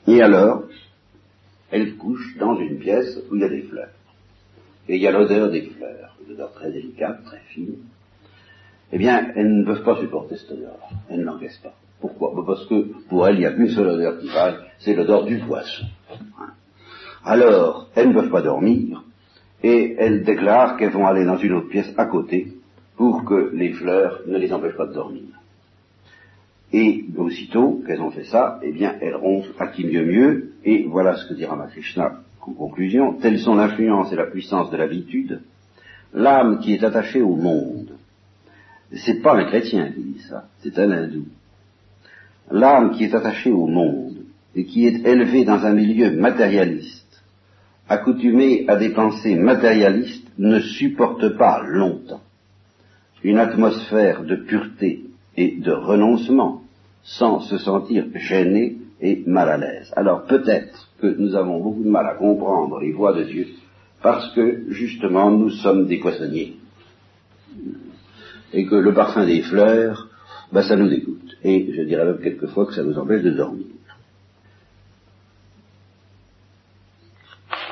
[0.07, 0.63] Et alors,
[1.71, 3.89] elles couchent dans une pièce où il y a des fleurs.
[4.87, 7.75] Et il y a l'odeur des fleurs, une odeur très délicate, très fine.
[8.91, 10.77] Eh bien, elles ne peuvent pas supporter cette odeur.
[11.09, 11.75] Elles n'encaissent pas.
[12.01, 12.33] Pourquoi?
[12.35, 15.25] Bah, Parce que pour elles, il n'y a qu'une seule odeur qui passe, c'est l'odeur
[15.25, 15.85] du poisson.
[16.11, 16.53] Hein.
[17.23, 19.03] Alors, elles ne peuvent pas dormir,
[19.61, 22.53] et elles déclarent qu'elles vont aller dans une autre pièce à côté
[22.99, 25.23] pour que les fleurs ne les empêchent pas de dormir.
[26.73, 30.83] Et aussitôt qu'elles ont fait ça, eh bien, elles ronflent à qui mieux mieux, et
[30.83, 35.39] voilà ce que dit Ramakrishna en conclusion, telles sont l'influence et la puissance de l'habitude,
[36.13, 37.93] l'âme qui est attachée au monde.
[38.91, 41.25] C'est pas un chrétien qui dit ça, c'est un hindou.
[42.51, 44.17] L'âme qui est attachée au monde
[44.55, 47.23] et qui est élevée dans un milieu matérialiste
[47.87, 52.21] accoutumé à des pensées matérialistes, ne supporte pas longtemps
[53.23, 55.05] une atmosphère de pureté
[55.35, 56.63] et de renoncement
[57.03, 59.91] sans se sentir gêné et mal à l'aise.
[59.95, 63.47] Alors peut-être que nous avons beaucoup de mal à comprendre les voies de Dieu
[64.01, 66.55] parce que justement nous sommes des poissonniers
[68.53, 70.07] et que le parfum des fleurs,
[70.51, 71.37] ben, ça nous dégoûte.
[71.43, 73.67] Et je dirais même quelquefois que ça nous empêche de dormir.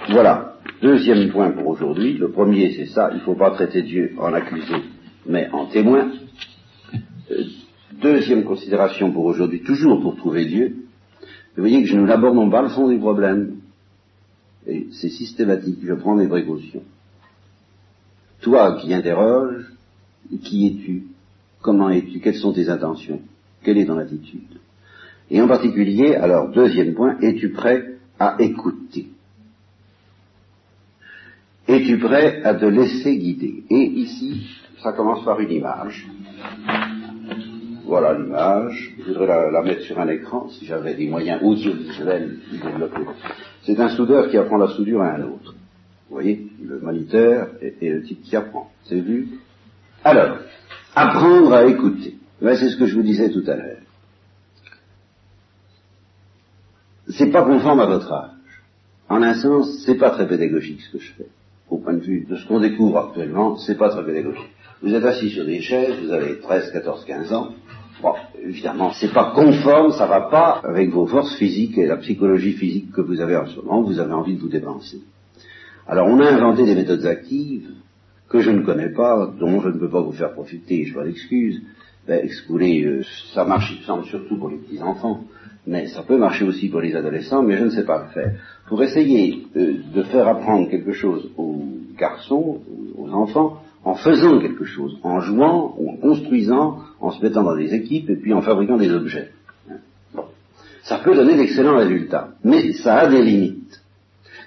[0.10, 0.54] Voilà.
[0.82, 2.14] Deuxième point pour aujourd'hui.
[2.18, 3.10] Le premier, c'est ça.
[3.12, 4.76] Il ne faut pas traiter Dieu en accusé,
[5.28, 6.12] mais en témoin.
[7.32, 7.44] Euh,
[8.02, 10.76] deuxième considération pour aujourd'hui, toujours pour trouver Dieu.
[11.56, 13.58] Vous voyez que je ne n'abordons pas le fond du problème.
[14.66, 15.80] Et c'est systématique.
[15.84, 16.84] Je prends mes précautions.
[18.42, 19.66] Toi qui interroges,
[20.44, 21.04] qui es-tu
[21.62, 23.22] Comment es-tu Quelles sont tes intentions
[23.64, 24.60] Quelle est ton attitude?
[25.30, 29.10] Et en particulier, alors, deuxième point, es-tu prêt à écouter?
[31.78, 34.48] Es-tu prêt à te laisser guider Et ici,
[34.82, 36.08] ça commence par une image.
[37.86, 38.96] Voilà l'image.
[38.98, 43.02] Je voudrais la, mettre sur un écran si j'avais des moyens audiovisuels de développer.
[43.62, 45.54] C'est un soudeur qui apprend la soudure à un autre.
[46.10, 48.72] Vous voyez, le moniteur et, le type qui apprend.
[48.86, 49.38] C'est vu
[50.04, 50.40] Alors,
[50.96, 52.16] apprendre à écouter.
[52.42, 53.82] c'est ce que je vous disais tout à l'heure.
[57.10, 58.32] C'est pas conforme à votre âge.
[59.10, 61.28] En un sens, c'est pas très pédagogique ce que je fais.
[61.70, 64.50] Au point de vue de ce qu'on découvre actuellement, c'est pas très pédagogique.
[64.82, 67.50] Vous êtes assis sur des chaises, vous avez 13, 14, 15 ans.
[68.02, 72.54] Bon, évidemment, c'est pas conforme, ça va pas avec vos forces physiques et la psychologie
[72.54, 75.02] physique que vous avez en ce moment, vous avez envie de vous dépenser.
[75.88, 77.70] Alors on a inventé des méthodes actives
[78.30, 81.06] que je ne connais pas, dont je ne peux pas vous faire profiter, je m'en
[81.06, 81.62] excuse.
[82.08, 83.04] Ben, écoutez, euh,
[83.34, 85.26] ça marche, il semble, surtout pour les petits-enfants,
[85.68, 88.40] mais ça peut marcher aussi pour les adolescents, mais je ne sais pas le faire.
[88.68, 91.62] Pour essayer euh, de faire apprendre quelque chose aux
[91.98, 92.62] garçons,
[92.98, 97.56] aux enfants, en faisant quelque chose, en jouant ou en construisant, en se mettant dans
[97.56, 99.32] des équipes et puis en fabriquant des objets.
[100.16, 100.24] Bon.
[100.84, 103.82] Ça peut donner d'excellents résultats, mais ça a des limites.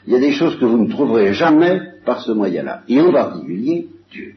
[0.07, 3.13] Il y a des choses que vous ne trouverez jamais par ce moyen-là, et en
[3.13, 4.37] particulier Dieu.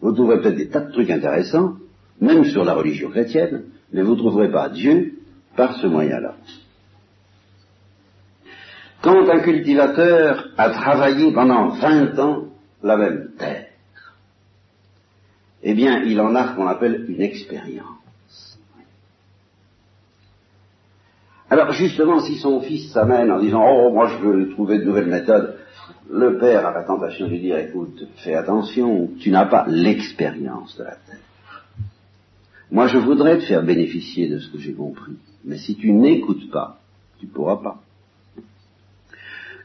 [0.00, 1.74] Vous trouverez peut-être des tas de trucs intéressants,
[2.22, 5.14] même sur la religion chrétienne, mais vous ne trouverez pas Dieu
[5.56, 6.36] par ce moyen-là.
[9.02, 12.44] Quand un cultivateur a travaillé pendant 20 ans
[12.82, 13.66] la même terre,
[15.64, 18.58] eh bien, il en a ce qu'on appelle une expérience.
[21.50, 25.10] Alors, justement, si son fils s'amène en disant, oh, moi je veux trouver de nouvelles
[25.10, 25.56] méthodes,
[26.08, 30.78] le père a la tentation de lui dire, écoute, fais attention, tu n'as pas l'expérience
[30.78, 31.18] de la terre.
[32.72, 36.50] Moi, je voudrais te faire bénéficier de ce que j'ai compris, mais si tu n'écoutes
[36.50, 36.80] pas,
[37.20, 37.82] tu ne pourras pas.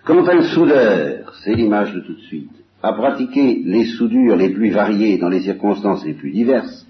[0.04, 2.52] Quand un soudeur, c'est l'image de tout de suite,
[2.84, 6.86] a pratiqué les soudures les plus variées dans les circonstances les plus diverses,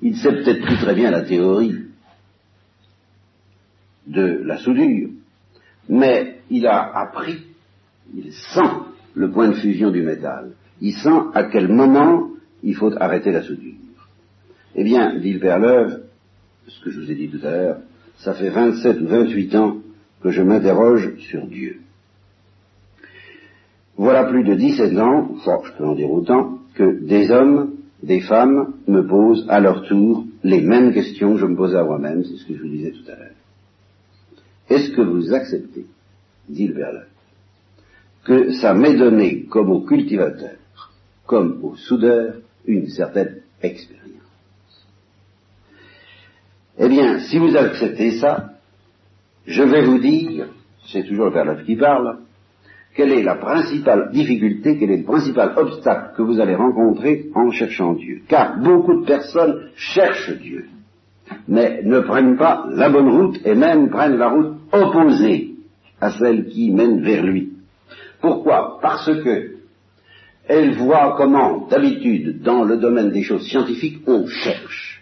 [0.00, 1.74] il sait peut-être plus très bien la théorie
[4.06, 5.10] de la soudure,
[5.86, 7.44] mais il a appris,
[8.14, 8.70] il sent
[9.14, 12.30] le point de fusion du métal, il sent à quel moment
[12.62, 13.74] il faut arrêter la soudure.
[14.74, 15.98] Eh bien, dit le Père
[16.68, 17.78] ce que je vous ai dit tout à l'heure,
[18.18, 19.76] ça fait 27 ou 28 ans
[20.22, 21.80] que je m'interroge sur Dieu.
[23.96, 28.74] Voilà plus de 17 ans, je peux en dire autant, que des hommes, des femmes
[28.86, 32.36] me posent à leur tour les mêmes questions que je me posais à moi-même, c'est
[32.36, 33.34] ce que je vous disais tout à l'heure.
[34.68, 35.86] Est-ce que vous acceptez,
[36.48, 37.06] dit le Père
[38.24, 40.56] que ça m'est donné comme au cultivateur,
[41.26, 42.34] comme au soudeur,
[42.66, 44.07] une certaine expérience?
[46.80, 48.50] Eh bien, si vous acceptez ça,
[49.46, 50.46] je vais vous dire,
[50.86, 52.18] c'est toujours le qui parle,
[52.94, 57.50] quelle est la principale difficulté, quel est le principal obstacle que vous allez rencontrer en
[57.50, 58.22] cherchant Dieu.
[58.28, 60.66] Car beaucoup de personnes cherchent Dieu,
[61.48, 65.56] mais ne prennent pas la bonne route et même prennent la route opposée
[66.00, 67.54] à celle qui mène vers lui.
[68.20, 68.78] Pourquoi?
[68.80, 69.58] Parce que
[70.46, 74.97] elles voient comment, d'habitude, dans le domaine des choses scientifiques, on cherche.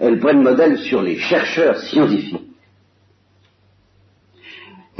[0.00, 2.48] Elles prennent modèle sur les chercheurs scientifiques.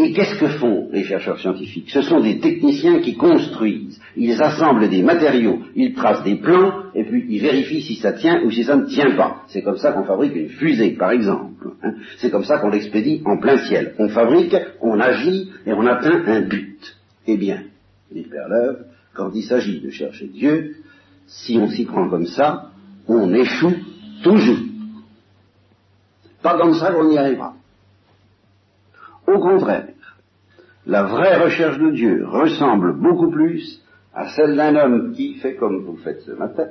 [0.00, 1.90] Et qu'est-ce que font les chercheurs scientifiques?
[1.90, 4.00] Ce sont des techniciens qui construisent.
[4.16, 8.40] Ils assemblent des matériaux, ils tracent des plans, et puis ils vérifient si ça tient
[8.44, 9.42] ou si ça ne tient pas.
[9.48, 11.72] C'est comme ça qu'on fabrique une fusée, par exemple.
[11.82, 11.94] Hein.
[12.18, 13.94] C'est comme ça qu'on l'expédie en plein ciel.
[13.98, 16.78] On fabrique, on agit, et on atteint un but.
[17.26, 17.64] Eh bien,
[18.12, 18.84] dit Perleuve,
[19.14, 20.76] quand il s'agit de chercher Dieu,
[21.26, 22.70] si on s'y prend comme ça,
[23.08, 23.74] on échoue
[24.22, 24.67] toujours.
[26.42, 27.54] Pas comme ça qu'on y arrivera.
[29.26, 29.88] Au contraire,
[30.86, 33.82] la vraie recherche de Dieu ressemble beaucoup plus
[34.14, 36.68] à celle d'un homme qui fait comme vous le faites ce matin.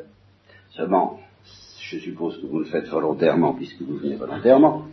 [0.71, 1.19] Seulement,
[1.79, 4.85] je suppose que vous le faites volontairement puisque vous venez volontairement.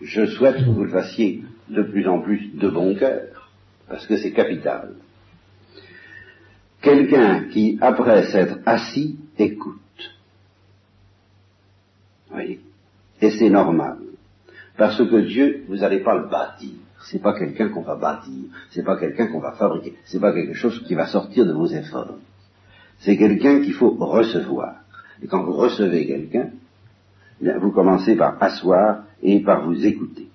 [0.00, 3.50] Je souhaite que vous le fassiez de plus en plus de bon cœur,
[3.88, 4.94] parce que c'est capital.
[6.80, 9.78] Quelqu'un qui, après s'être assis, écoute.
[12.34, 12.58] Oui.
[13.20, 13.98] Et c'est normal.
[14.76, 16.70] Parce que Dieu, vous n'allez pas le bâtir.
[17.04, 20.54] C'est pas quelqu'un qu'on va bâtir, c'est pas quelqu'un qu'on va fabriquer, c'est pas quelque
[20.54, 22.14] chose qui va sortir de vos efforts.
[23.00, 24.76] C'est quelqu'un qu'il faut recevoir.
[25.20, 26.50] Et quand vous recevez quelqu'un,
[27.42, 30.28] eh vous commencez par asseoir et par vous écouter.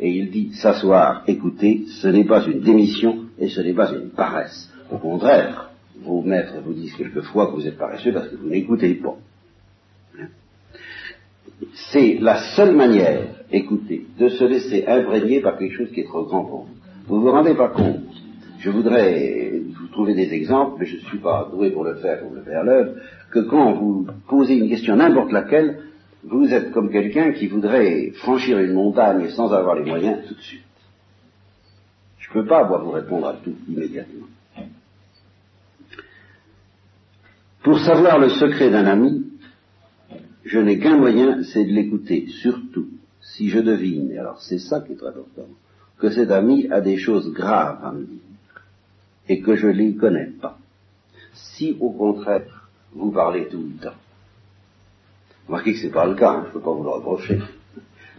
[0.00, 4.10] Et il dit s'asseoir, écouter, ce n'est pas une démission et ce n'est pas une
[4.10, 4.72] paresse.
[4.90, 5.70] Au contraire,
[6.02, 9.16] vos maîtres vous disent quelquefois que vous êtes paresseux parce que vous n'écoutez pas.
[11.92, 16.24] C'est la seule manière écoutez, de se laisser imprégner par quelque chose qui est trop
[16.24, 16.74] grand pour vous.
[17.06, 18.00] Vous vous rendez pas compte
[18.60, 22.20] je voudrais vous trouver des exemples, mais je ne suis pas doué pour le faire,
[22.20, 22.94] pour le faire l'œuvre,
[23.30, 25.78] que quand vous posez une question n'importe laquelle,
[26.24, 30.40] vous êtes comme quelqu'un qui voudrait franchir une montagne sans avoir les moyens tout de
[30.40, 30.64] suite.
[32.18, 34.26] Je ne peux pas vous répondre à tout immédiatement.
[37.62, 39.24] Pour savoir le secret d'un ami,
[40.48, 42.88] je n'ai qu'un moyen, c'est de l'écouter, surtout
[43.20, 45.48] si je devine, et alors c'est ça qui est très important,
[45.98, 48.18] que cet ami a des choses graves à me dire,
[49.28, 50.58] et que je ne les connais pas.
[51.34, 53.96] Si au contraire, vous parlez tout le temps,
[55.46, 57.38] remarquez que ce n'est pas le cas, hein, je ne peux pas vous le reprocher,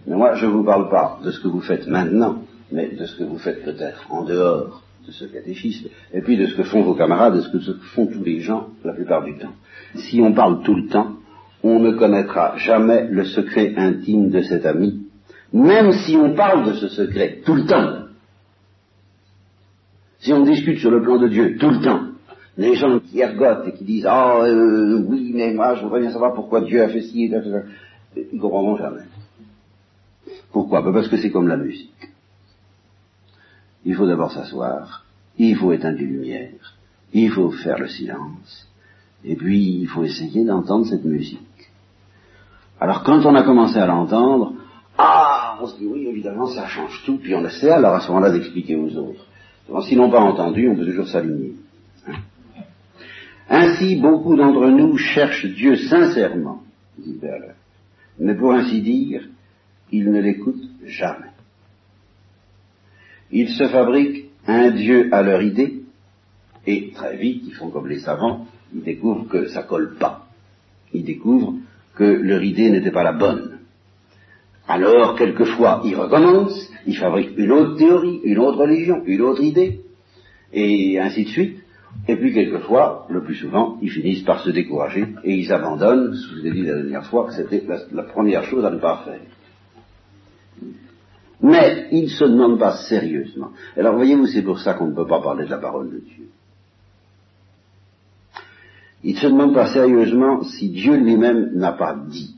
[0.05, 3.05] mais moi je ne vous parle pas de ce que vous faites maintenant, mais de
[3.07, 6.63] ce que vous faites peut-être en dehors de ce catéchisme, et puis de ce que
[6.63, 9.53] font vos camarades, de ce que font tous les gens la plupart du temps.
[9.95, 11.15] Si on parle tout le temps,
[11.63, 15.06] on ne connaîtra jamais le secret intime de cet ami,
[15.52, 18.06] même si on parle de ce secret tout le temps.
[20.19, 22.10] Si on discute sur le plan de Dieu tout le temps,
[22.58, 26.12] les gens qui ergotent et qui disent Ah euh, oui, mais moi je voudrais bien
[26.12, 27.32] savoir pourquoi Dieu a fait ci et
[28.15, 29.04] ils ne comprendront jamais.
[30.52, 30.82] Pourquoi?
[30.82, 31.93] Ben, Parce que c'est comme la musique.
[33.86, 35.06] Il faut d'abord s'asseoir,
[35.38, 36.78] il faut éteindre les lumières,
[37.13, 38.67] il faut faire le silence,
[39.24, 41.39] et puis il faut essayer d'entendre cette musique.
[42.79, 44.53] Alors quand on a commencé à l'entendre,
[44.97, 48.07] ah, on se dit oui, évidemment, ça change tout, puis on essaie alors à ce
[48.09, 49.25] moment-là d'expliquer aux autres.
[49.85, 51.53] S'ils n'ont pas entendu, on peut toujours s'aligner.
[52.07, 52.13] Hein.
[53.49, 56.63] Ainsi, beaucoup d'entre nous cherchent Dieu sincèrement,
[56.97, 57.55] dit Berle,
[58.19, 59.27] mais pour ainsi dire,
[59.91, 61.31] ils ne l'écoutent jamais.
[63.31, 65.83] Ils se fabriquent un Dieu à leur idée,
[66.65, 70.27] et très vite, ils font comme les savants, ils découvrent que ça colle pas.
[70.93, 71.55] Ils découvrent
[71.99, 73.59] que leur idée n'était pas la bonne.
[74.69, 79.81] Alors, quelquefois, ils recommencent, ils fabriquent une autre théorie, une autre religion, une autre idée,
[80.53, 81.59] et ainsi de suite.
[82.07, 86.35] Et puis, quelquefois, le plus souvent, ils finissent par se décourager et ils abandonnent, je
[86.39, 89.19] vous ai dit la dernière fois que c'était la, première chose à ne pas faire.
[91.41, 93.49] Mais ils ne se demandent pas sérieusement.
[93.75, 96.27] Alors, voyez-vous, c'est pour ça qu'on ne peut pas parler de la parole de Dieu.
[99.03, 102.35] Il ne se demande pas sérieusement si Dieu lui-même n'a pas dit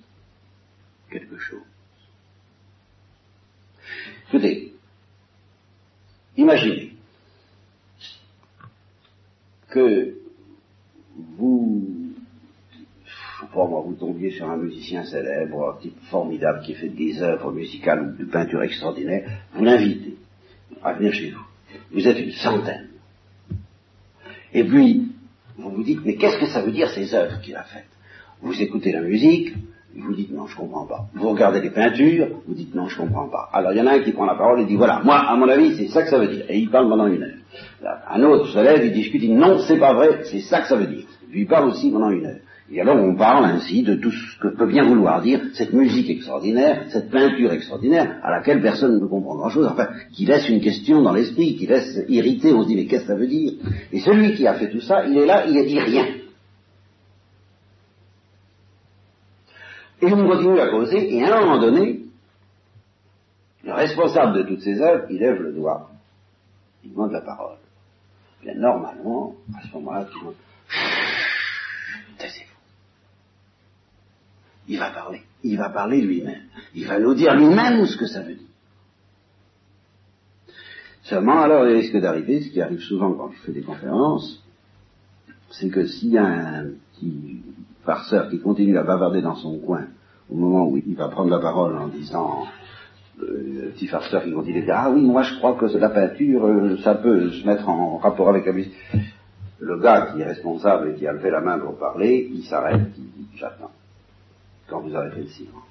[1.10, 1.60] quelque chose.
[4.28, 4.74] Écoutez,
[6.38, 6.93] imaginez
[9.69, 10.15] que
[11.38, 12.13] vous,
[13.06, 16.89] je sais pas moi, vous tombiez sur un musicien célèbre, un type formidable qui fait
[16.89, 20.15] des œuvres musicales ou de peinture extraordinaire, vous l'invitez
[20.84, 21.45] à venir chez vous.
[21.91, 22.89] Vous êtes une centaine.
[24.54, 25.11] Et puis,
[25.62, 27.86] vous vous dites, mais qu'est-ce que ça veut dire ces œuvres qu'il a faites?
[28.41, 29.54] Vous écoutez la musique,
[29.95, 31.08] vous dites non, je comprends pas.
[31.13, 33.50] Vous regardez les peintures, vous dites non, je comprends pas.
[33.54, 35.36] Alors il y en a un qui prend la parole et dit voilà, moi, à
[35.36, 36.45] mon avis, c'est ça que ça veut dire.
[36.50, 37.38] Et il parle pendant une heure.
[38.10, 40.67] Un autre se lève, il discute, il dit non, c'est pas vrai, c'est ça que
[40.67, 41.06] ça veut dire.
[41.30, 42.39] Puis il parle aussi pendant une heure.
[42.74, 46.10] Et alors on parle ainsi de tout ce que peut bien vouloir dire cette musique
[46.10, 51.02] extraordinaire, cette peinture extraordinaire, à laquelle personne ne comprend grand-chose, enfin, qui laisse une question
[51.02, 53.54] dans l'esprit, qui laisse irriter, on se dit mais qu'est-ce que ça veut dire
[53.92, 56.06] Et celui qui a fait tout ça, il est là, il a dit rien.
[60.02, 62.06] Et on continue à causer, et à un moment donné,
[63.66, 65.90] le responsable de toutes ces œuvres, il lève le doigt,
[66.86, 67.58] il demande la parole.
[68.42, 70.36] Bien normalement, à ce moment-là, tout le monde
[74.72, 75.22] il va parler.
[75.44, 76.44] Il va parler lui-même.
[76.74, 78.48] Il va nous dire lui-même ce que ça veut dire.
[81.04, 84.42] Seulement, alors, il risque d'arriver, ce qui arrive souvent quand je fais des conférences,
[85.50, 87.42] c'est que s'il y a un petit
[87.84, 89.88] farceur qui continue à bavarder dans son coin,
[90.30, 92.46] au moment où il va prendre la parole en disant,
[93.22, 95.90] euh, le petit farceur qui continue à dire, ah oui, moi je crois que la
[95.90, 98.74] peinture, euh, ça peut se mettre en rapport avec la musique.
[99.60, 102.88] Le gars qui est responsable et qui a levé la main pour parler, il s'arrête,
[102.98, 103.72] il dit, j'attends
[104.72, 105.64] quand vous aurez fait le silence.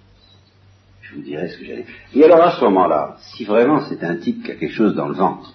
[1.01, 1.87] Je vous dirai ce que j'allais.
[2.15, 5.09] Et alors à ce moment-là, si vraiment c'est un type qui a quelque chose dans
[5.09, 5.55] le ventre,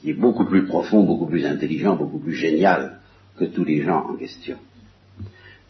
[0.00, 3.00] qui est beaucoup plus profond, beaucoup plus intelligent, beaucoup plus génial
[3.38, 4.56] que tous les gens en question,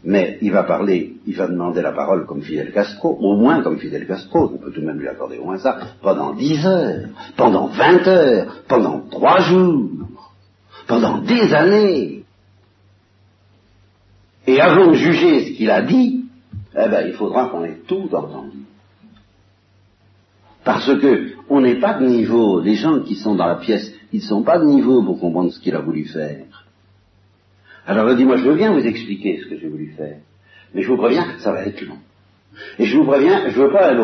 [0.05, 3.79] mais il va parler, il va demander la parole comme Fidel Castro, au moins comme
[3.79, 7.09] Fidel Castro, on peut tout de même lui accorder au moins ça, pendant dix heures,
[7.37, 9.91] pendant vingt heures, pendant trois jours,
[10.87, 12.25] pendant des années.
[14.47, 16.16] Et avant de juger ce qu'il a dit,
[16.77, 18.59] eh bien, il faudra qu'on ait tout entendu.
[20.65, 24.21] Parce que on n'est pas de niveau, les gens qui sont dans la pièce, ils
[24.21, 26.67] ne sont pas de niveau pour comprendre ce qu'il a voulu faire.
[27.87, 30.19] Alors dit, moi je veux bien vous expliquer ce que j'ai voulu faire,
[30.75, 31.99] mais je vous préviens, ça va être long.
[32.79, 33.95] Et je vous préviens, je ne veux pas la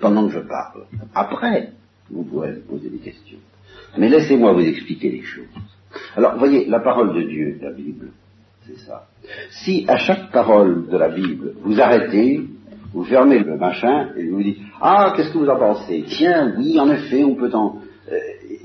[0.00, 0.86] pendant que je parle.
[1.14, 1.72] Après,
[2.10, 3.38] vous pourrez poser des questions.
[3.96, 5.46] Mais laissez-moi vous expliquer les choses.
[6.16, 8.10] Alors, voyez, la parole de Dieu, la Bible,
[8.86, 9.06] ça.
[9.50, 12.42] Si à chaque parole de la Bible, vous arrêtez,
[12.92, 16.04] vous fermez le machin et vous dites Ah, qu'est-ce que vous en pensez?
[16.06, 17.78] Tiens, oui, en effet, on peut en.
[18.10, 18.16] Euh,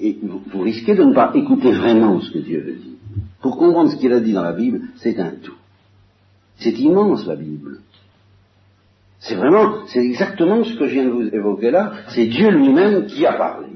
[0.02, 2.98] et vous, risquez de ne pas écouter vraiment ce que Dieu veut dire.
[3.42, 5.56] Pour comprendre ce qu'il a dit dans la Bible, c'est un tout.
[6.58, 7.80] C'est immense la Bible.
[9.20, 11.94] C'est vraiment, c'est exactement ce que je viens de vous évoquer là.
[12.10, 13.68] C'est Dieu lui-même qui a parlé.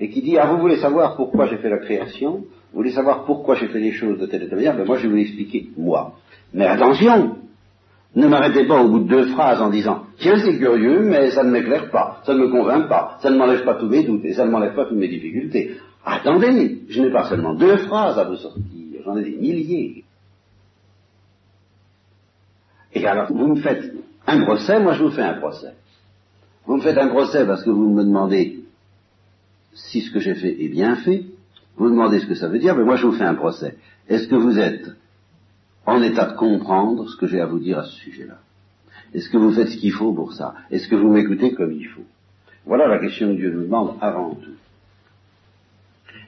[0.00, 2.44] Et qui dit, ah vous voulez savoir pourquoi j'ai fait la création?
[2.72, 4.96] Vous voulez savoir pourquoi j'ai fait les choses de telle et telle manière Ben moi
[4.96, 6.14] je vais vous l'expliquer, moi.
[6.54, 7.36] Mais attention
[8.14, 11.44] ne m'arrêtez pas au bout de deux phrases en disant Tiens, c'est curieux, mais ça
[11.44, 14.24] ne m'éclaire pas, ça ne me convainc pas, ça ne m'enlève pas tous mes doutes
[14.24, 15.76] et ça ne m'enlève pas toutes mes difficultés.
[16.04, 18.62] Attendez, je n'ai pas seulement deux phrases à vous sortir,
[19.04, 20.04] j'en ai des milliers.
[22.94, 23.94] Et alors, vous me faites
[24.26, 25.72] un procès, moi je vous fais un procès.
[26.66, 28.60] Vous me faites un procès parce que vous me demandez
[29.72, 31.24] si ce que j'ai fait est bien fait,
[31.76, 33.76] vous demandez ce que ça veut dire, mais moi je vous fais un procès.
[34.08, 34.90] Est-ce que vous êtes
[35.86, 38.38] en état de comprendre ce que j'ai à vous dire à ce sujet-là?
[39.14, 40.54] Est-ce que vous faites ce qu'il faut pour ça?
[40.70, 42.04] Est-ce que vous m'écoutez comme il faut?
[42.64, 44.54] Voilà la question que Dieu nous demande avant tout.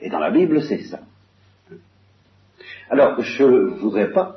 [0.00, 1.00] Et dans la Bible, c'est ça.
[2.90, 4.36] Alors, je ne voudrais pas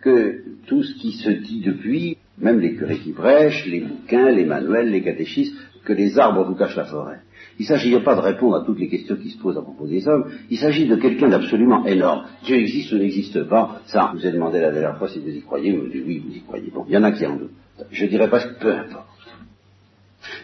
[0.00, 4.44] que tout ce qui se dit depuis, même les curés qui prêchent, les bouquins, les
[4.44, 7.20] manuels, les catéchistes, que les arbres vous cachent la forêt.
[7.58, 9.86] Il ne s'agit pas de répondre à toutes les questions qui se posent à propos
[9.86, 12.26] des hommes, il s'agit de quelqu'un d'absolument énorme.
[12.44, 15.28] Dieu existe ou n'existe pas, ça, je vous ai demandé la dernière fois si vous
[15.28, 16.70] y croyez, vous dites oui, vous y croyez.
[16.70, 17.50] Bon, il y en a qui en doutent.
[17.90, 19.06] Je dirais pas que peu importe.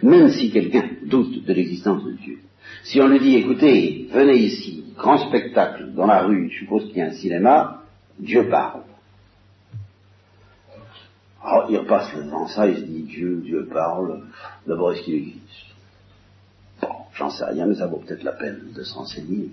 [0.02, 2.38] Même si quelqu'un doute de l'existence de Dieu,
[2.84, 6.96] si on lui dit, écoutez, venez ici, grand spectacle dans la rue, je suppose qu'il
[6.96, 7.82] y a un cinéma,
[8.18, 8.82] Dieu parle.
[11.44, 14.22] Alors, il repasse devant ça, il se dit, Dieu, Dieu parle,
[14.66, 15.71] d'abord est-ce qu'il existe?
[17.14, 19.50] J'en sais rien, mais ça vaut peut-être la peine de se renseigner.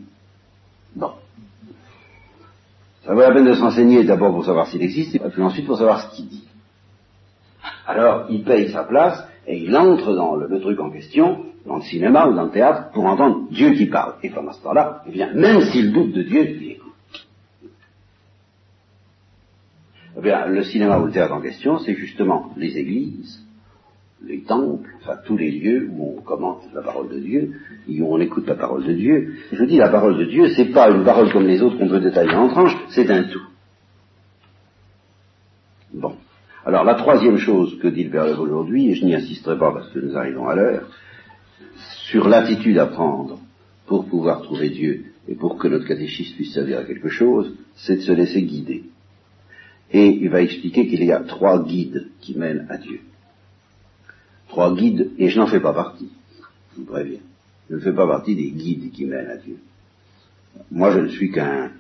[0.96, 1.12] Bon.
[3.06, 5.66] Ça vaut la peine de se renseigner d'abord pour savoir s'il existe, et puis ensuite
[5.66, 6.48] pour savoir ce qu'il dit.
[7.86, 11.82] Alors, il paye sa place, et il entre dans le, truc en question, dans le
[11.82, 14.16] cinéma ou dans le théâtre, pour entendre Dieu qui parle.
[14.24, 17.28] Et pendant ce temps-là, eh bien, même s'il doute de Dieu, il écoute.
[20.18, 23.44] Eh bien, le cinéma ou le théâtre en question, c'est justement les églises,
[24.26, 27.54] les temples, enfin tous les lieux où on commente la parole de Dieu,
[27.88, 29.36] où on écoute la parole de Dieu.
[29.52, 32.02] Je dis la parole de Dieu, c'est pas une parole comme les autres qu'on peut
[32.02, 33.48] détailler en tranches, c'est un tout.
[35.94, 36.16] Bon.
[36.66, 39.90] Alors la troisième chose que dit le Père aujourd'hui, et je n'y insisterai pas parce
[39.90, 40.90] que nous arrivons à l'heure,
[42.10, 43.40] sur l'attitude à prendre
[43.88, 47.98] pour pouvoir trouver Dieu et pour que notre catéchisme puisse servir à quelque chose, c'est
[47.98, 48.84] de se laisser guider.
[49.92, 53.00] Et il va expliquer qu'il y a trois guides qui mènent à Dieu
[54.50, 56.10] trois guides, et je n'en fais pas partie,
[56.74, 57.20] je vous préviens.
[57.70, 59.58] Je ne fais pas partie des guides qui mènent à Dieu.
[60.72, 61.72] Moi, je ne suis qu'un,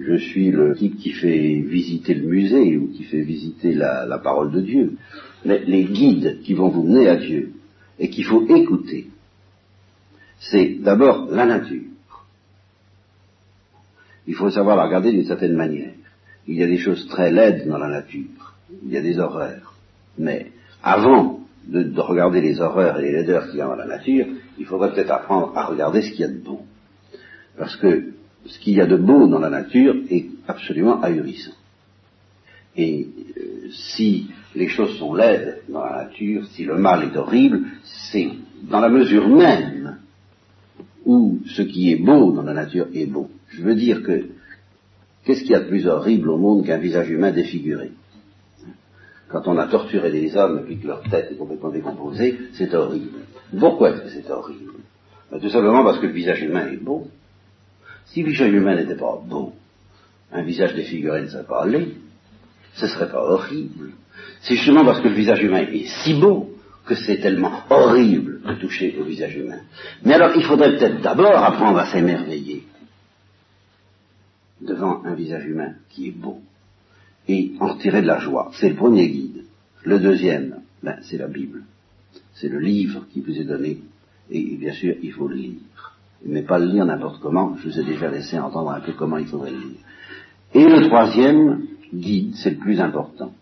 [0.00, 4.50] je suis le type qui fait visiter le musée ou qui fait visiter la, parole
[4.50, 4.94] de Dieu.
[5.44, 7.52] Mais les guides qui vont vous mener à Dieu
[7.98, 9.08] et qu'il faut écouter,
[10.40, 11.82] c'est d'abord la nature.
[14.26, 15.92] Il faut savoir la regarder d'une certaine manière.
[16.48, 18.54] Il y a des choses très laides dans la nature.
[18.82, 19.74] Il y a des horreurs.
[20.18, 20.50] Mais
[20.82, 24.26] avant de, regarder les horreurs et les laideurs qu'il y a dans la nature,
[24.58, 26.60] il faudrait peut-être apprendre à regarder ce qu'il y a de bon.
[27.56, 28.12] Parce que
[28.46, 31.54] ce qu'il y a de beau dans la nature est absolument ahurissant.
[32.76, 33.06] Et
[33.36, 37.60] euh, si les choses sont laides dans la nature, si le mal est horrible,
[38.10, 38.30] c'est
[38.68, 39.98] dans la mesure même
[41.04, 43.30] où ce qui est beau dans la nature est beau.
[43.48, 44.26] Je veux dire que
[45.24, 47.92] qu'est-ce qu'il y a de plus horrible au monde qu'un visage humain défiguré?
[49.28, 53.20] Quand on a torturé des hommes et que leur tête est complètement décomposée, c'est horrible.
[53.58, 54.72] Pourquoi est-ce que c'est horrible?
[55.30, 57.08] Ben, Tout simplement parce que le visage humain est beau.
[58.06, 59.52] Si le visage humain n'était pas beau,
[60.32, 61.94] un visage défiguré ne serait pas laid,
[62.74, 63.92] ce serait pas horrible.
[64.42, 66.50] C'est justement parce que le visage humain est si beau
[66.86, 69.60] que c'est tellement horrible de toucher au visage humain.
[70.04, 72.64] Mais alors, il faudrait peut-être d'abord apprendre à s'émerveiller
[74.60, 76.40] devant un visage humain qui est beau
[77.28, 78.50] et en retirer de la joie.
[78.54, 79.44] C'est le premier guide.
[79.84, 81.62] Le deuxième, ben, c'est la Bible.
[82.34, 83.78] C'est le livre qui vous est donné.
[84.30, 85.96] Et, bien sûr, il faut le lire.
[86.24, 87.56] Mais pas le lire n'importe comment.
[87.58, 89.80] Je vous ai déjà laissé entendre un peu comment il faudrait le lire.
[90.54, 93.32] Et le troisième guide, c'est le plus important.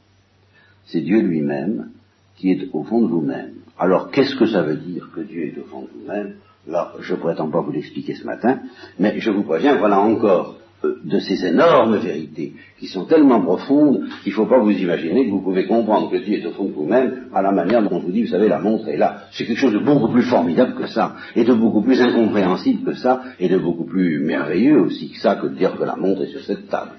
[0.86, 1.90] C'est Dieu lui-même
[2.36, 3.52] qui est au fond de vous-même.
[3.78, 6.34] Alors, qu'est-ce que ça veut dire que Dieu est au fond de vous-même?
[6.66, 8.60] Là, je prétends pas vous l'expliquer ce matin,
[8.98, 14.32] mais je vous préviens, voilà encore de ces énormes vérités qui sont tellement profondes qu'il
[14.32, 16.72] ne faut pas vous imaginer que vous pouvez comprendre que Dieu est au fond de
[16.72, 19.22] vous-même à la manière dont je vous dis, vous savez, la montre est là.
[19.32, 22.94] C'est quelque chose de beaucoup plus formidable que ça, et de beaucoup plus incompréhensible que
[22.94, 26.22] ça, et de beaucoup plus merveilleux aussi que ça, que de dire que la montre
[26.22, 26.92] est sur cette table.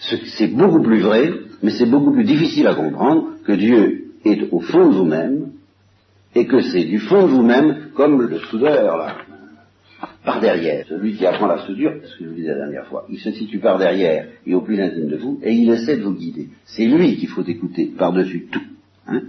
[0.00, 1.30] C'est beaucoup plus vrai,
[1.62, 5.50] mais c'est beaucoup plus difficile à comprendre que Dieu est au fond de vous-même,
[6.34, 9.16] et que c'est du fond de vous-même, comme le soudeur, là,
[10.28, 10.84] par derrière.
[10.86, 13.32] Celui qui apprend la soudure, ce que je vous disais la dernière fois, il se
[13.32, 16.48] situe par derrière et au plus intime de vous, et il essaie de vous guider.
[16.66, 18.66] C'est lui qu'il faut écouter par-dessus tout.
[19.06, 19.22] Hein.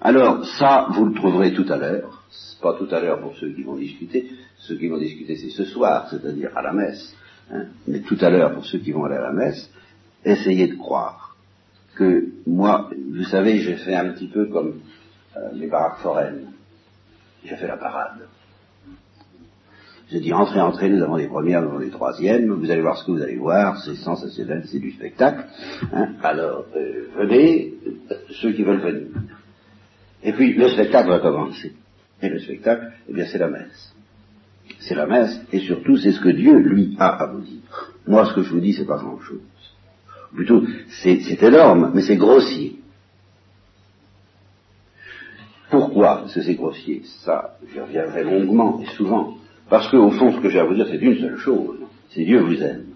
[0.00, 2.24] Alors, ça, vous le trouverez tout à l'heure.
[2.60, 4.30] Pas tout à l'heure pour ceux qui vont discuter.
[4.58, 7.14] Ceux qui vont discuter, c'est ce soir, c'est-à-dire à la messe.
[7.52, 7.66] Hein.
[7.86, 9.70] Mais tout à l'heure, pour ceux qui vont aller à la messe,
[10.24, 11.36] essayez de croire
[11.94, 14.80] que moi, vous savez, j'ai fait un petit peu comme
[15.36, 16.46] euh, les baraques foraines.
[17.44, 18.26] J'ai fait la parade.
[20.10, 22.98] J'ai dit entrez, entrez, nous avons des premières, nous avons des troisièmes, vous allez voir
[22.98, 25.46] ce que vous allez voir, c'est sensationnel, c'est du spectacle.
[25.92, 26.08] Hein.
[26.22, 27.74] Alors, euh, venez,
[28.40, 29.08] ceux qui veulent venir.
[30.22, 31.72] Et puis, le spectacle va commencer.
[32.20, 33.94] Et le spectacle, eh bien, c'est la messe.
[34.80, 37.62] C'est la messe, et surtout, c'est ce que Dieu, lui, a à vous dire.
[38.06, 39.40] Moi, ce que je vous dis, c'est pas grand-chose.
[40.34, 40.64] Plutôt,
[41.02, 42.78] c'est énorme, mais c'est grossier.
[45.70, 47.02] Pourquoi que c'est grossier?
[47.24, 49.38] Ça, j'y reviendrai longuement et souvent.
[49.68, 51.78] Parce qu'au fond, ce que j'ai à vous dire, c'est une seule chose.
[52.10, 52.86] C'est Dieu vous aime.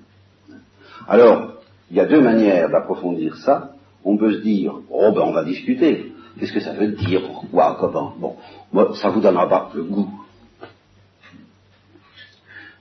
[1.06, 1.54] Alors,
[1.90, 3.72] il y a deux manières d'approfondir ça.
[4.04, 6.12] On peut se dire, oh ben on va discuter.
[6.38, 7.22] Qu'est-ce que ça veut dire?
[7.26, 7.76] Pourquoi?
[7.80, 8.14] Comment?
[8.18, 8.36] Bon,
[8.72, 10.08] moi, ça vous donnera pas le goût.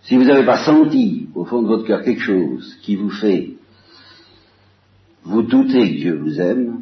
[0.04, 3.52] Si vous n'avez pas senti au fond de votre cœur quelque chose qui vous fait
[5.24, 6.82] vous douter que Dieu vous aime,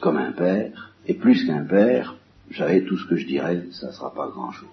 [0.00, 2.16] comme un père, et plus qu'un père,
[2.48, 4.68] vous savez, tout ce que je dirais, ça ne sera pas grand-chose.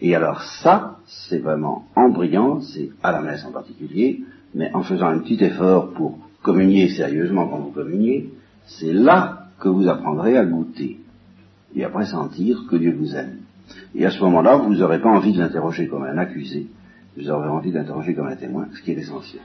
[0.00, 4.20] Et alors ça, c'est vraiment embrayant, c'est à la messe en particulier,
[4.54, 8.30] mais en faisant un petit effort pour communier sérieusement quand vous communiez,
[8.66, 11.00] c'est là que vous apprendrez à goûter
[11.74, 13.40] et à pressentir que Dieu vous aime.
[13.94, 16.66] Et à ce moment-là, vous n'aurez pas envie de l'interroger comme un accusé,
[17.16, 19.42] vous aurez envie de l'interroger comme un témoin, ce qui est essentiel.